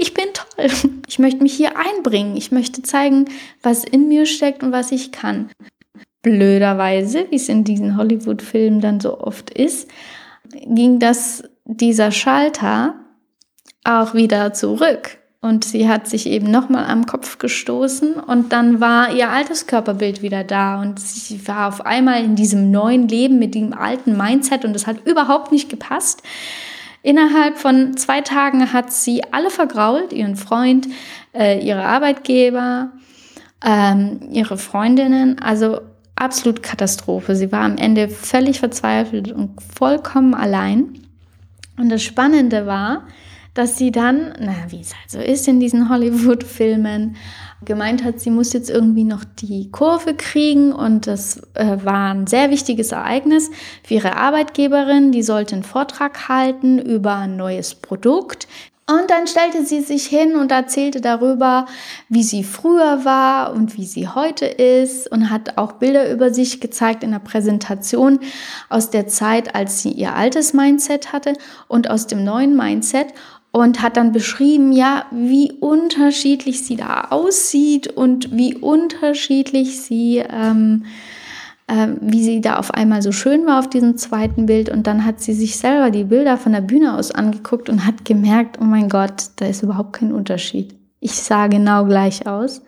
ich 0.00 0.14
bin 0.14 0.26
toll. 0.32 0.70
Ich 1.06 1.18
möchte 1.18 1.42
mich 1.42 1.54
hier 1.54 1.72
einbringen. 1.76 2.36
Ich 2.36 2.52
möchte 2.52 2.82
zeigen, 2.82 3.26
was 3.62 3.84
in 3.84 4.08
mir 4.08 4.26
steckt 4.26 4.62
und 4.62 4.72
was 4.72 4.92
ich 4.92 5.12
kann. 5.12 5.50
Blöderweise, 6.22 7.26
wie 7.30 7.36
es 7.36 7.48
in 7.48 7.64
diesen 7.64 7.96
Hollywood-Filmen 7.96 8.80
dann 8.80 9.00
so 9.00 9.20
oft 9.20 9.50
ist, 9.50 9.88
ging 10.52 10.98
das, 10.98 11.42
dieser 11.64 12.12
Schalter 12.12 12.94
auch 13.84 14.14
wieder 14.14 14.52
zurück. 14.52 15.18
Und 15.42 15.64
sie 15.64 15.88
hat 15.88 16.06
sich 16.06 16.26
eben 16.26 16.50
nochmal 16.50 16.84
am 16.84 17.06
Kopf 17.06 17.38
gestoßen 17.38 18.14
und 18.14 18.52
dann 18.52 18.78
war 18.78 19.14
ihr 19.14 19.30
altes 19.30 19.66
Körperbild 19.66 20.20
wieder 20.20 20.44
da 20.44 20.82
und 20.82 21.00
sie 21.00 21.48
war 21.48 21.68
auf 21.68 21.86
einmal 21.86 22.22
in 22.22 22.36
diesem 22.36 22.70
neuen 22.70 23.08
Leben 23.08 23.38
mit 23.38 23.54
dem 23.54 23.72
alten 23.72 24.18
Mindset 24.18 24.66
und 24.66 24.74
das 24.74 24.86
hat 24.86 25.06
überhaupt 25.06 25.50
nicht 25.50 25.70
gepasst. 25.70 26.22
Innerhalb 27.02 27.58
von 27.58 27.96
zwei 27.96 28.20
Tagen 28.20 28.72
hat 28.72 28.92
sie 28.92 29.22
alle 29.32 29.50
vergrault, 29.50 30.12
ihren 30.12 30.36
Freund, 30.36 30.86
äh, 31.34 31.58
ihre 31.64 31.84
Arbeitgeber, 31.84 32.92
ähm, 33.64 34.20
ihre 34.30 34.58
Freundinnen. 34.58 35.38
Also 35.38 35.80
absolut 36.14 36.62
Katastrophe. 36.62 37.34
Sie 37.34 37.50
war 37.50 37.62
am 37.62 37.78
Ende 37.78 38.08
völlig 38.08 38.60
verzweifelt 38.60 39.32
und 39.32 39.60
vollkommen 39.62 40.34
allein. 40.34 40.98
Und 41.78 41.88
das 41.88 42.02
Spannende 42.02 42.66
war, 42.66 43.06
dass 43.54 43.76
sie 43.76 43.90
dann, 43.90 44.32
na, 44.38 44.54
wie 44.68 44.80
es 44.80 44.94
halt 44.94 45.10
so 45.10 45.18
ist 45.18 45.48
in 45.48 45.60
diesen 45.60 45.88
Hollywood-Filmen, 45.88 47.16
gemeint 47.64 48.04
hat, 48.04 48.20
sie 48.20 48.30
muss 48.30 48.52
jetzt 48.52 48.70
irgendwie 48.70 49.04
noch 49.04 49.24
die 49.24 49.70
Kurve 49.70 50.14
kriegen 50.14 50.72
und 50.72 51.06
das 51.06 51.42
äh, 51.54 51.76
war 51.84 52.14
ein 52.14 52.26
sehr 52.26 52.50
wichtiges 52.50 52.92
Ereignis 52.92 53.50
für 53.82 53.94
ihre 53.94 54.16
Arbeitgeberin. 54.16 55.12
Die 55.12 55.22
sollte 55.22 55.56
einen 55.56 55.64
Vortrag 55.64 56.28
halten 56.28 56.78
über 56.78 57.16
ein 57.16 57.36
neues 57.36 57.74
Produkt. 57.74 58.48
Und 58.90 59.08
dann 59.08 59.28
stellte 59.28 59.64
sie 59.64 59.82
sich 59.82 60.06
hin 60.06 60.34
und 60.34 60.50
erzählte 60.50 61.00
darüber, 61.00 61.66
wie 62.08 62.24
sie 62.24 62.42
früher 62.42 63.04
war 63.04 63.52
und 63.52 63.76
wie 63.76 63.84
sie 63.84 64.08
heute 64.08 64.46
ist 64.46 65.08
und 65.12 65.30
hat 65.30 65.58
auch 65.58 65.74
Bilder 65.74 66.10
über 66.10 66.34
sich 66.34 66.60
gezeigt 66.60 67.04
in 67.04 67.12
der 67.12 67.20
Präsentation 67.20 68.18
aus 68.68 68.90
der 68.90 69.06
Zeit, 69.06 69.54
als 69.54 69.80
sie 69.80 69.92
ihr 69.92 70.16
altes 70.16 70.54
Mindset 70.54 71.12
hatte 71.12 71.34
und 71.68 71.88
aus 71.88 72.08
dem 72.08 72.24
neuen 72.24 72.56
Mindset 72.56 73.14
und 73.52 73.82
hat 73.82 73.96
dann 73.96 74.12
beschrieben, 74.12 74.72
ja, 74.72 75.06
wie 75.10 75.52
unterschiedlich 75.52 76.64
sie 76.64 76.76
da 76.76 77.08
aussieht 77.10 77.88
und 77.88 78.36
wie 78.36 78.56
unterschiedlich 78.56 79.80
sie, 79.80 80.18
ähm, 80.18 80.84
äh, 81.66 81.88
wie 82.00 82.22
sie 82.22 82.40
da 82.40 82.56
auf 82.56 82.72
einmal 82.72 83.02
so 83.02 83.10
schön 83.10 83.46
war 83.46 83.58
auf 83.58 83.68
diesem 83.68 83.96
zweiten 83.96 84.46
Bild. 84.46 84.68
Und 84.68 84.86
dann 84.86 85.04
hat 85.04 85.20
sie 85.20 85.32
sich 85.32 85.56
selber 85.56 85.90
die 85.90 86.04
Bilder 86.04 86.36
von 86.36 86.52
der 86.52 86.60
Bühne 86.60 86.96
aus 86.96 87.10
angeguckt 87.10 87.68
und 87.68 87.84
hat 87.84 88.04
gemerkt, 88.04 88.58
oh 88.60 88.64
mein 88.64 88.88
Gott, 88.88 89.30
da 89.36 89.46
ist 89.46 89.62
überhaupt 89.62 89.94
kein 89.94 90.12
Unterschied. 90.12 90.76
Ich 91.00 91.12
sah 91.12 91.48
genau 91.48 91.86
gleich 91.86 92.26
aus. 92.26 92.62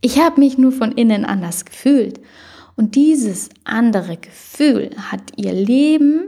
Ich 0.00 0.20
habe 0.20 0.40
mich 0.40 0.58
nur 0.58 0.72
von 0.72 0.92
innen 0.92 1.24
anders 1.24 1.64
gefühlt. 1.64 2.20
Und 2.74 2.94
dieses 2.94 3.48
andere 3.64 4.16
Gefühl 4.16 4.90
hat 5.10 5.20
ihr 5.36 5.52
Leben 5.52 6.24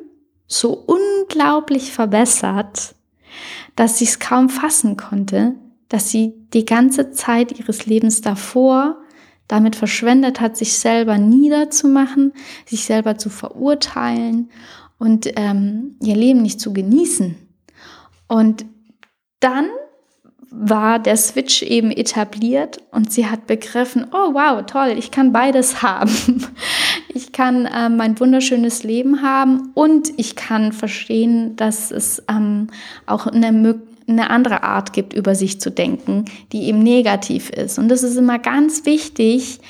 so 0.46 0.72
unglaublich 0.72 1.92
verbessert, 1.92 2.94
dass 3.78 3.96
sie 3.96 4.06
es 4.06 4.18
kaum 4.18 4.48
fassen 4.48 4.96
konnte, 4.96 5.54
dass 5.88 6.10
sie 6.10 6.34
die 6.52 6.64
ganze 6.64 7.12
Zeit 7.12 7.60
ihres 7.60 7.86
Lebens 7.86 8.20
davor 8.20 8.98
damit 9.46 9.76
verschwendet 9.76 10.40
hat, 10.40 10.56
sich 10.56 10.72
selber 10.72 11.16
niederzumachen, 11.16 12.32
sich 12.66 12.84
selber 12.84 13.18
zu 13.18 13.30
verurteilen 13.30 14.50
und 14.98 15.30
ähm, 15.36 15.96
ihr 16.02 16.16
Leben 16.16 16.42
nicht 16.42 16.60
zu 16.60 16.72
genießen. 16.72 17.36
Und 18.26 18.66
dann 19.38 19.68
war 20.50 20.98
der 20.98 21.16
Switch 21.16 21.62
eben 21.62 21.90
etabliert 21.90 22.78
und 22.90 23.12
sie 23.12 23.26
hat 23.26 23.46
begriffen, 23.46 24.06
oh 24.12 24.34
wow, 24.34 24.64
toll, 24.64 24.94
ich 24.96 25.10
kann 25.10 25.32
beides 25.32 25.82
haben. 25.82 26.46
Ich 27.14 27.32
kann 27.32 27.66
äh, 27.66 27.88
mein 27.88 28.18
wunderschönes 28.18 28.82
Leben 28.82 29.22
haben 29.22 29.70
und 29.74 30.12
ich 30.18 30.36
kann 30.36 30.72
verstehen, 30.72 31.56
dass 31.56 31.90
es 31.90 32.22
ähm, 32.28 32.68
auch 33.06 33.26
eine, 33.26 33.80
eine 34.06 34.30
andere 34.30 34.62
Art 34.62 34.92
gibt, 34.92 35.12
über 35.12 35.34
sich 35.34 35.60
zu 35.60 35.70
denken, 35.70 36.26
die 36.52 36.64
eben 36.64 36.78
negativ 36.78 37.50
ist. 37.50 37.78
Und 37.78 37.88
das 37.88 38.02
ist 38.02 38.16
immer 38.16 38.38
ganz 38.38 38.86
wichtig, 38.86 39.60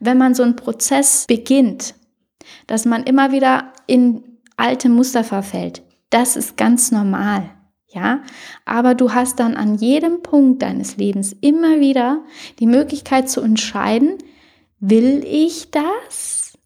wenn 0.00 0.18
man 0.18 0.34
so 0.34 0.42
einen 0.42 0.56
Prozess 0.56 1.26
beginnt, 1.26 1.94
dass 2.66 2.84
man 2.84 3.04
immer 3.04 3.32
wieder 3.32 3.72
in 3.86 4.22
alte 4.56 4.88
Muster 4.88 5.24
verfällt. 5.24 5.82
Das 6.10 6.36
ist 6.36 6.56
ganz 6.56 6.92
normal. 6.92 7.50
Ja, 7.96 8.20
aber 8.66 8.94
du 8.94 9.14
hast 9.14 9.40
dann 9.40 9.56
an 9.56 9.76
jedem 9.76 10.20
Punkt 10.20 10.60
deines 10.60 10.98
Lebens 10.98 11.34
immer 11.40 11.80
wieder 11.80 12.22
die 12.58 12.66
Möglichkeit 12.66 13.30
zu 13.30 13.40
entscheiden, 13.40 14.18
will 14.80 15.24
ich 15.26 15.70
das? 15.70 16.58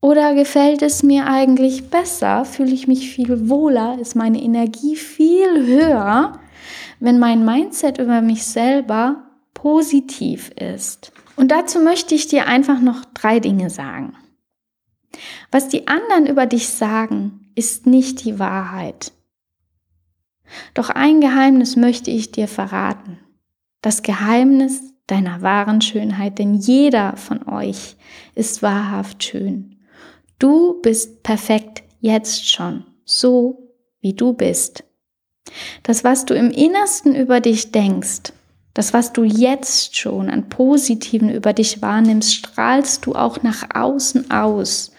Oder 0.00 0.36
gefällt 0.36 0.82
es 0.82 1.02
mir 1.02 1.26
eigentlich 1.26 1.90
besser? 1.90 2.44
Fühle 2.44 2.70
ich 2.70 2.86
mich 2.86 3.10
viel 3.10 3.48
wohler? 3.48 3.98
Ist 4.00 4.14
meine 4.14 4.40
Energie 4.40 4.94
viel 4.94 5.66
höher, 5.66 6.38
wenn 7.00 7.18
mein 7.18 7.44
Mindset 7.44 7.98
über 7.98 8.22
mich 8.22 8.46
selber 8.46 9.24
positiv 9.54 10.50
ist? 10.50 11.10
Und 11.34 11.50
dazu 11.50 11.80
möchte 11.80 12.14
ich 12.14 12.28
dir 12.28 12.46
einfach 12.46 12.80
noch 12.80 13.04
drei 13.06 13.40
Dinge 13.40 13.70
sagen. 13.70 14.14
Was 15.50 15.66
die 15.66 15.88
anderen 15.88 16.28
über 16.28 16.46
dich 16.46 16.68
sagen, 16.68 17.50
ist 17.56 17.86
nicht 17.86 18.24
die 18.24 18.38
Wahrheit. 18.38 19.10
Doch 20.74 20.90
ein 20.90 21.20
Geheimnis 21.20 21.76
möchte 21.76 22.10
ich 22.10 22.32
dir 22.32 22.48
verraten. 22.48 23.18
Das 23.82 24.02
Geheimnis 24.02 24.80
deiner 25.06 25.42
wahren 25.42 25.80
Schönheit, 25.80 26.38
denn 26.38 26.54
jeder 26.54 27.16
von 27.16 27.46
euch 27.48 27.96
ist 28.34 28.62
wahrhaft 28.62 29.22
schön. 29.24 29.76
Du 30.38 30.80
bist 30.80 31.22
perfekt 31.22 31.82
jetzt 32.00 32.50
schon, 32.50 32.84
so 33.04 33.72
wie 34.00 34.14
du 34.14 34.32
bist. 34.32 34.84
Das, 35.82 36.04
was 36.04 36.24
du 36.24 36.34
im 36.34 36.50
Innersten 36.50 37.14
über 37.14 37.40
dich 37.40 37.72
denkst, 37.72 38.32
das, 38.72 38.92
was 38.92 39.12
du 39.12 39.22
jetzt 39.22 39.96
schon 39.96 40.30
an 40.30 40.48
Positiven 40.48 41.30
über 41.30 41.52
dich 41.52 41.80
wahrnimmst, 41.80 42.34
strahlst 42.34 43.06
du 43.06 43.14
auch 43.14 43.42
nach 43.42 43.68
außen 43.72 44.30
aus. 44.32 44.90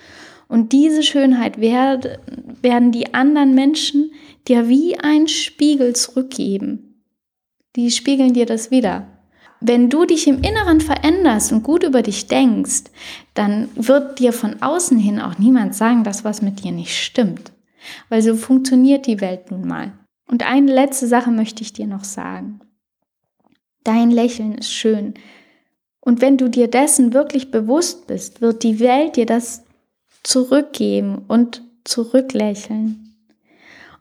Und 0.48 0.72
diese 0.72 1.04
Schönheit 1.04 1.60
werden 1.60 2.92
die 2.92 3.14
anderen 3.14 3.54
Menschen 3.54 4.12
dir 4.48 4.68
wie 4.68 4.98
ein 5.00 5.28
Spiegel 5.28 5.96
zurückgeben. 5.96 7.04
Die 7.76 7.92
spiegeln 7.92 8.34
dir 8.34 8.46
das 8.46 8.72
wieder. 8.72 9.08
Wenn 9.62 9.90
du 9.90 10.06
dich 10.06 10.28
im 10.28 10.42
Inneren 10.42 10.82
veränderst 10.82 11.52
und 11.52 11.64
gut 11.64 11.84
über 11.84 12.02
dich 12.02 12.28
denkst, 12.28 12.84
dann 13.34 13.70
wird 13.76 14.20
dir 14.20 14.34
von 14.34 14.62
außen 14.62 14.98
hin 14.98 15.20
auch 15.20 15.38
niemand 15.40 15.76
sagen, 15.76 16.04
dass 16.04 16.24
was 16.24 16.42
mit 16.42 16.64
dir 16.64 16.72
nicht 16.72 16.96
stimmt. 16.96 17.52
Weil 18.10 18.22
so 18.22 18.36
funktioniert 18.36 19.08
die 19.08 19.22
Welt 19.22 19.52
nun 19.52 19.68
mal. 19.68 19.94
Und 20.28 20.46
eine 20.46 20.74
letzte 20.74 21.08
Sache 21.08 21.32
möchte 21.32 21.62
ich 21.62 21.74
dir 21.74 21.88
noch 21.88 22.04
sagen. 22.04 22.60
Dein 23.84 24.12
Lächeln 24.12 24.56
ist 24.56 24.72
schön. 24.72 25.14
Und 26.00 26.22
wenn 26.22 26.38
du 26.38 26.50
dir 26.50 26.68
dessen 26.68 27.14
wirklich 27.14 27.52
bewusst 27.52 28.08
bist, 28.08 28.42
wird 28.42 28.64
die 28.64 28.80
Welt 28.80 29.16
dir 29.16 29.26
das 29.26 29.64
zurückgeben 30.24 31.24
und 31.28 31.64
zurücklächeln. 31.84 33.05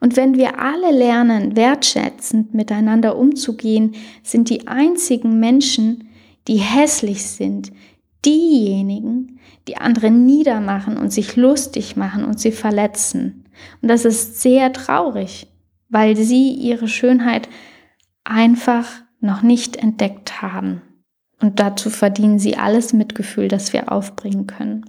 Und 0.01 0.17
wenn 0.17 0.37
wir 0.37 0.59
alle 0.59 0.91
lernen, 0.91 1.57
wertschätzend 1.57 2.55
miteinander 2.55 3.17
umzugehen, 3.17 3.95
sind 4.23 4.51
die 4.51 4.67
einzigen 4.67 5.41
Menschen, 5.41 6.09
die 6.49 6.57
hässlich 6.57 7.25
sind, 7.25 7.73
diejenigen, 8.25 9.41
die 9.69 9.77
andere 9.77 10.11
niedermachen 10.11 10.97
und 10.97 11.13
sich 11.13 11.37
lustig 11.37 11.97
machen 11.97 12.25
und 12.25 12.39
sie 12.39 12.53
verletzen. 12.53 13.45
Und 13.81 13.89
das 13.89 14.05
ist 14.05 14.41
sehr 14.43 14.73
traurig, 14.73 15.47
weil 15.89 16.17
sie 16.17 16.53
ihre 16.53 16.89
Schönheit 16.89 17.49
einfach 18.25 18.87
noch 19.21 19.43
nicht 19.43 19.77
entdeckt 19.77 20.43
haben. 20.43 20.83
Und 21.41 21.61
dazu 21.61 21.91
verdienen 21.91 22.39
sie 22.39 22.57
alles 22.57 22.93
Mitgefühl, 22.93 23.49
das 23.49 23.73
wir 23.73 23.91
aufbringen 23.93 24.47
können. 24.47 24.85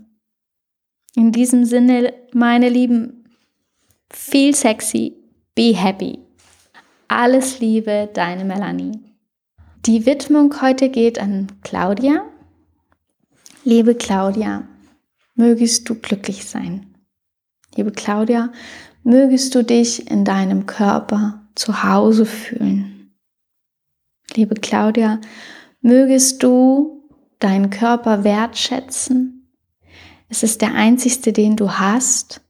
In 1.16 1.32
diesem 1.32 1.66
Sinne, 1.66 2.14
meine 2.34 2.70
Lieben, 2.70 3.25
Feel 4.12 4.54
sexy, 4.54 5.16
be 5.56 5.76
happy. 5.76 6.20
Alles 7.08 7.60
Liebe, 7.60 8.10
deine 8.14 8.46
Melanie. 8.46 9.00
Die 9.86 10.06
Widmung 10.06 10.62
heute 10.62 10.90
geht 10.90 11.20
an 11.20 11.48
Claudia. 11.64 12.24
Liebe 13.64 13.96
Claudia, 13.96 14.68
mögest 15.36 15.90
du 15.90 15.96
glücklich 15.96 16.46
sein. 16.46 16.96
Liebe 17.76 17.92
Claudia, 17.92 18.52
mögest 19.04 19.54
du 19.56 19.64
dich 19.64 20.10
in 20.10 20.24
deinem 20.24 20.66
Körper 20.66 21.48
zu 21.56 21.84
Hause 21.84 22.26
fühlen. 22.26 23.14
Liebe 24.36 24.56
Claudia, 24.56 25.20
mögest 25.82 26.42
du 26.42 27.04
deinen 27.40 27.70
Körper 27.70 28.24
wertschätzen. 28.24 29.52
Es 30.30 30.42
ist 30.44 30.62
der 30.62 30.74
einzigste, 30.74 31.34
den 31.34 31.56
du 31.56 31.72
hast 31.72 32.42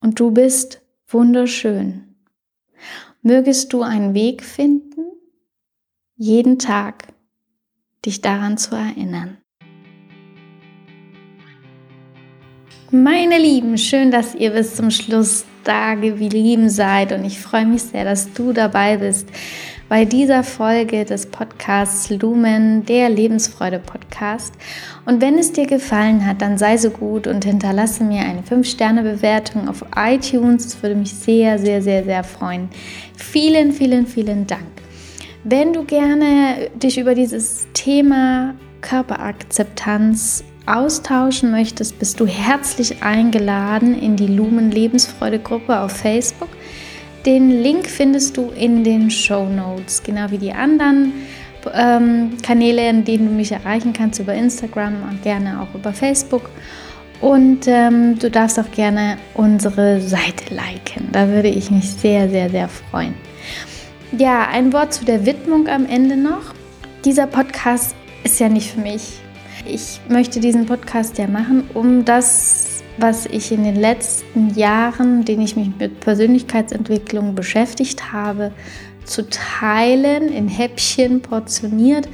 und 0.00 0.20
du 0.20 0.30
bist 0.30 0.82
wunderschön. 1.08 2.14
Mögest 3.22 3.72
du 3.72 3.82
einen 3.82 4.14
Weg 4.14 4.42
finden, 4.42 5.06
jeden 6.16 6.58
Tag 6.58 7.08
dich 8.04 8.20
daran 8.20 8.58
zu 8.58 8.74
erinnern. 8.76 9.38
Meine 12.90 13.38
Lieben, 13.38 13.76
schön, 13.76 14.10
dass 14.10 14.34
ihr 14.34 14.50
bis 14.50 14.76
zum 14.76 14.90
Schluss 14.90 15.44
da 15.64 15.94
geblieben 15.94 16.70
seid 16.70 17.12
und 17.12 17.24
ich 17.24 17.38
freue 17.38 17.66
mich 17.66 17.82
sehr, 17.82 18.04
dass 18.04 18.32
du 18.32 18.54
dabei 18.54 18.96
bist 18.96 19.28
bei 19.88 20.04
dieser 20.04 20.44
Folge 20.44 21.04
des 21.04 21.26
Podcasts 21.26 22.10
Lumen, 22.10 22.84
der 22.84 23.08
Lebensfreude 23.08 23.78
Podcast. 23.78 24.52
Und 25.06 25.22
wenn 25.22 25.38
es 25.38 25.52
dir 25.52 25.66
gefallen 25.66 26.26
hat, 26.26 26.42
dann 26.42 26.58
sei 26.58 26.76
so 26.76 26.90
gut 26.90 27.26
und 27.26 27.44
hinterlasse 27.44 28.04
mir 28.04 28.20
eine 28.20 28.42
5-Sterne-Bewertung 28.42 29.66
auf 29.68 29.84
iTunes. 29.96 30.64
Das 30.64 30.82
würde 30.82 30.94
mich 30.94 31.14
sehr, 31.14 31.58
sehr, 31.58 31.80
sehr, 31.80 32.04
sehr 32.04 32.22
freuen. 32.22 32.68
Vielen, 33.16 33.72
vielen, 33.72 34.06
vielen 34.06 34.46
Dank. 34.46 34.66
Wenn 35.44 35.72
du 35.72 35.84
gerne 35.84 36.68
dich 36.74 36.98
über 36.98 37.14
dieses 37.14 37.66
Thema 37.72 38.54
Körperakzeptanz 38.82 40.44
austauschen 40.66 41.50
möchtest, 41.50 41.98
bist 41.98 42.20
du 42.20 42.26
herzlich 42.26 43.02
eingeladen 43.02 43.98
in 43.98 44.16
die 44.16 44.26
Lumen 44.26 44.70
Lebensfreude 44.70 45.38
Gruppe 45.38 45.80
auf 45.80 45.92
Facebook. 45.92 46.50
Den 47.28 47.50
Link 47.62 47.86
findest 47.86 48.38
du 48.38 48.48
in 48.52 48.82
den 48.82 49.10
Show 49.10 49.44
Notes, 49.50 50.02
genau 50.02 50.30
wie 50.30 50.38
die 50.38 50.50
anderen 50.50 51.12
ähm, 51.74 52.38
Kanäle, 52.40 52.88
in 52.88 53.04
denen 53.04 53.26
du 53.26 53.34
mich 53.34 53.52
erreichen 53.52 53.92
kannst, 53.92 54.18
über 54.18 54.32
Instagram 54.32 54.94
und 55.10 55.22
gerne 55.22 55.60
auch 55.60 55.74
über 55.74 55.92
Facebook. 55.92 56.48
Und 57.20 57.66
ähm, 57.66 58.18
du 58.18 58.30
darfst 58.30 58.58
auch 58.58 58.70
gerne 58.70 59.18
unsere 59.34 60.00
Seite 60.00 60.54
liken. 60.54 61.10
Da 61.12 61.28
würde 61.28 61.48
ich 61.48 61.70
mich 61.70 61.90
sehr, 61.90 62.30
sehr, 62.30 62.48
sehr 62.48 62.66
freuen. 62.66 63.12
Ja, 64.16 64.48
ein 64.50 64.72
Wort 64.72 64.94
zu 64.94 65.04
der 65.04 65.26
Widmung 65.26 65.68
am 65.68 65.84
Ende 65.84 66.16
noch. 66.16 66.54
Dieser 67.04 67.26
Podcast 67.26 67.94
ist 68.24 68.40
ja 68.40 68.48
nicht 68.48 68.70
für 68.70 68.80
mich 68.80 69.18
ich 69.66 70.00
möchte 70.08 70.40
diesen 70.40 70.66
Podcast 70.66 71.18
ja 71.18 71.26
machen, 71.26 71.68
um 71.74 72.04
das, 72.04 72.67
was 72.98 73.26
ich 73.26 73.52
in 73.52 73.64
den 73.64 73.76
letzten 73.76 74.54
Jahren, 74.54 75.24
den 75.24 75.40
ich 75.40 75.56
mich 75.56 75.70
mit 75.78 76.00
Persönlichkeitsentwicklung 76.00 77.34
beschäftigt 77.34 78.12
habe, 78.12 78.52
zu 79.04 79.28
teilen, 79.28 80.28
in 80.28 80.48
Häppchen 80.48 81.22
portioniert, 81.22 82.08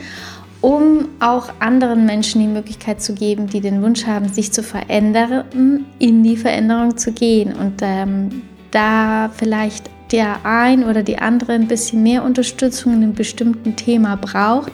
um 0.61 1.09
auch 1.21 1.51
anderen 1.59 2.07
Menschen 2.07 2.41
die 2.41 2.49
Möglichkeit 2.49 3.03
zu 3.03 3.15
geben, 3.15 3.49
die 3.49 3.61
den 3.61 3.83
Wunsch 3.83 4.07
haben, 4.07 4.29
sich 4.29 4.53
zu 4.53 4.63
verändern, 4.63 5.85
in 5.99 6.23
die 6.23 6.37
Veränderung 6.37 6.97
zu 6.97 7.13
gehen. 7.13 7.53
Und 7.53 7.83
ähm, 7.83 8.43
da 8.71 9.31
vielleicht 9.37 9.91
der 10.13 10.45
ein 10.45 10.85
oder 10.85 11.03
die 11.03 11.19
andere 11.19 11.53
ein 11.53 11.67
bisschen 11.67 12.03
mehr 12.03 12.23
Unterstützung 12.23 12.95
in 12.95 13.03
einem 13.03 13.15
bestimmten 13.15 13.77
Thema 13.77 14.17
braucht, 14.17 14.73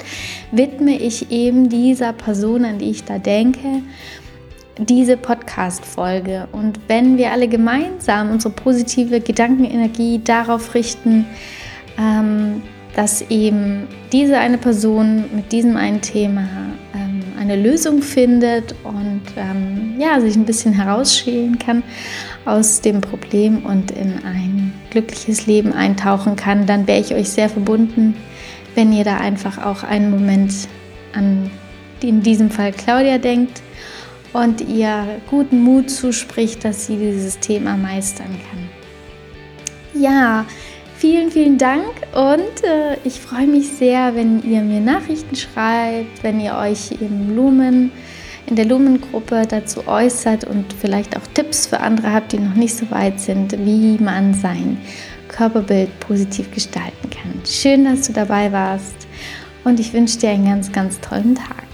widme 0.52 0.98
ich 0.98 1.30
eben 1.30 1.68
dieser 1.68 2.12
Person, 2.12 2.64
an 2.64 2.78
die 2.78 2.90
ich 2.90 3.04
da 3.04 3.18
denke, 3.18 3.82
diese 4.86 5.16
Podcast-Folge. 5.16 6.48
Und 6.52 6.80
wenn 6.88 7.18
wir 7.18 7.32
alle 7.32 7.48
gemeinsam 7.48 8.30
unsere 8.30 8.54
positive 8.54 9.20
Gedankenenergie 9.20 10.20
darauf 10.24 10.74
richten, 10.74 11.26
ähm, 11.98 12.62
dass 12.96 13.22
eben 13.30 13.86
diese 14.12 14.38
eine 14.38 14.58
Person 14.58 15.24
mit 15.34 15.52
diesem 15.52 15.76
einen 15.76 16.00
Thema 16.00 16.48
ähm, 16.94 17.22
eine 17.38 17.56
Lösung 17.56 18.02
findet 18.02 18.74
und 18.82 19.22
ähm, 19.36 19.94
ja, 19.98 20.20
sich 20.20 20.34
ein 20.34 20.44
bisschen 20.44 20.72
herausschälen 20.72 21.58
kann 21.58 21.82
aus 22.44 22.80
dem 22.80 23.00
Problem 23.00 23.64
und 23.64 23.90
in 23.92 24.14
ein 24.24 24.72
glückliches 24.90 25.46
Leben 25.46 25.72
eintauchen 25.72 26.36
kann, 26.36 26.66
dann 26.66 26.86
wäre 26.86 27.00
ich 27.00 27.14
euch 27.14 27.28
sehr 27.28 27.48
verbunden, 27.48 28.16
wenn 28.74 28.92
ihr 28.92 29.04
da 29.04 29.18
einfach 29.18 29.64
auch 29.64 29.84
einen 29.84 30.10
Moment 30.10 30.52
an 31.12 31.50
in 32.02 32.22
diesem 32.22 32.50
Fall 32.50 32.72
Claudia 32.72 33.18
denkt 33.18 33.62
und 34.32 34.60
ihr 34.60 35.20
guten 35.28 35.62
Mut 35.62 35.90
zuspricht, 35.90 36.64
dass 36.64 36.86
sie 36.86 36.96
dieses 36.96 37.38
Thema 37.38 37.76
meistern 37.76 38.38
kann. 38.50 40.00
Ja, 40.00 40.46
vielen, 40.96 41.30
vielen 41.30 41.58
Dank 41.58 41.84
und 42.14 42.64
äh, 42.64 42.96
ich 43.04 43.20
freue 43.20 43.46
mich 43.46 43.68
sehr, 43.68 44.14
wenn 44.14 44.42
ihr 44.42 44.60
mir 44.60 44.80
Nachrichten 44.80 45.34
schreibt, 45.34 46.22
wenn 46.22 46.40
ihr 46.40 46.54
euch 46.54 46.92
im 47.00 47.34
Lumen 47.34 47.90
in 48.46 48.56
der 48.56 48.64
Lumengruppe 48.64 49.46
dazu 49.48 49.86
äußert 49.86 50.44
und 50.44 50.72
vielleicht 50.72 51.16
auch 51.16 51.26
Tipps 51.34 51.66
für 51.66 51.80
andere 51.80 52.12
habt, 52.12 52.32
die 52.32 52.38
noch 52.38 52.54
nicht 52.54 52.74
so 52.74 52.90
weit 52.90 53.20
sind, 53.20 53.52
wie 53.64 53.96
man 54.02 54.34
sein 54.34 54.78
Körperbild 55.28 56.00
positiv 56.00 56.50
gestalten 56.52 57.10
kann. 57.10 57.40
Schön, 57.46 57.84
dass 57.84 58.06
du 58.06 58.12
dabei 58.12 58.50
warst 58.50 59.06
und 59.64 59.78
ich 59.78 59.92
wünsche 59.92 60.18
dir 60.18 60.30
einen 60.30 60.46
ganz, 60.46 60.72
ganz 60.72 61.00
tollen 61.00 61.34
Tag. 61.34 61.69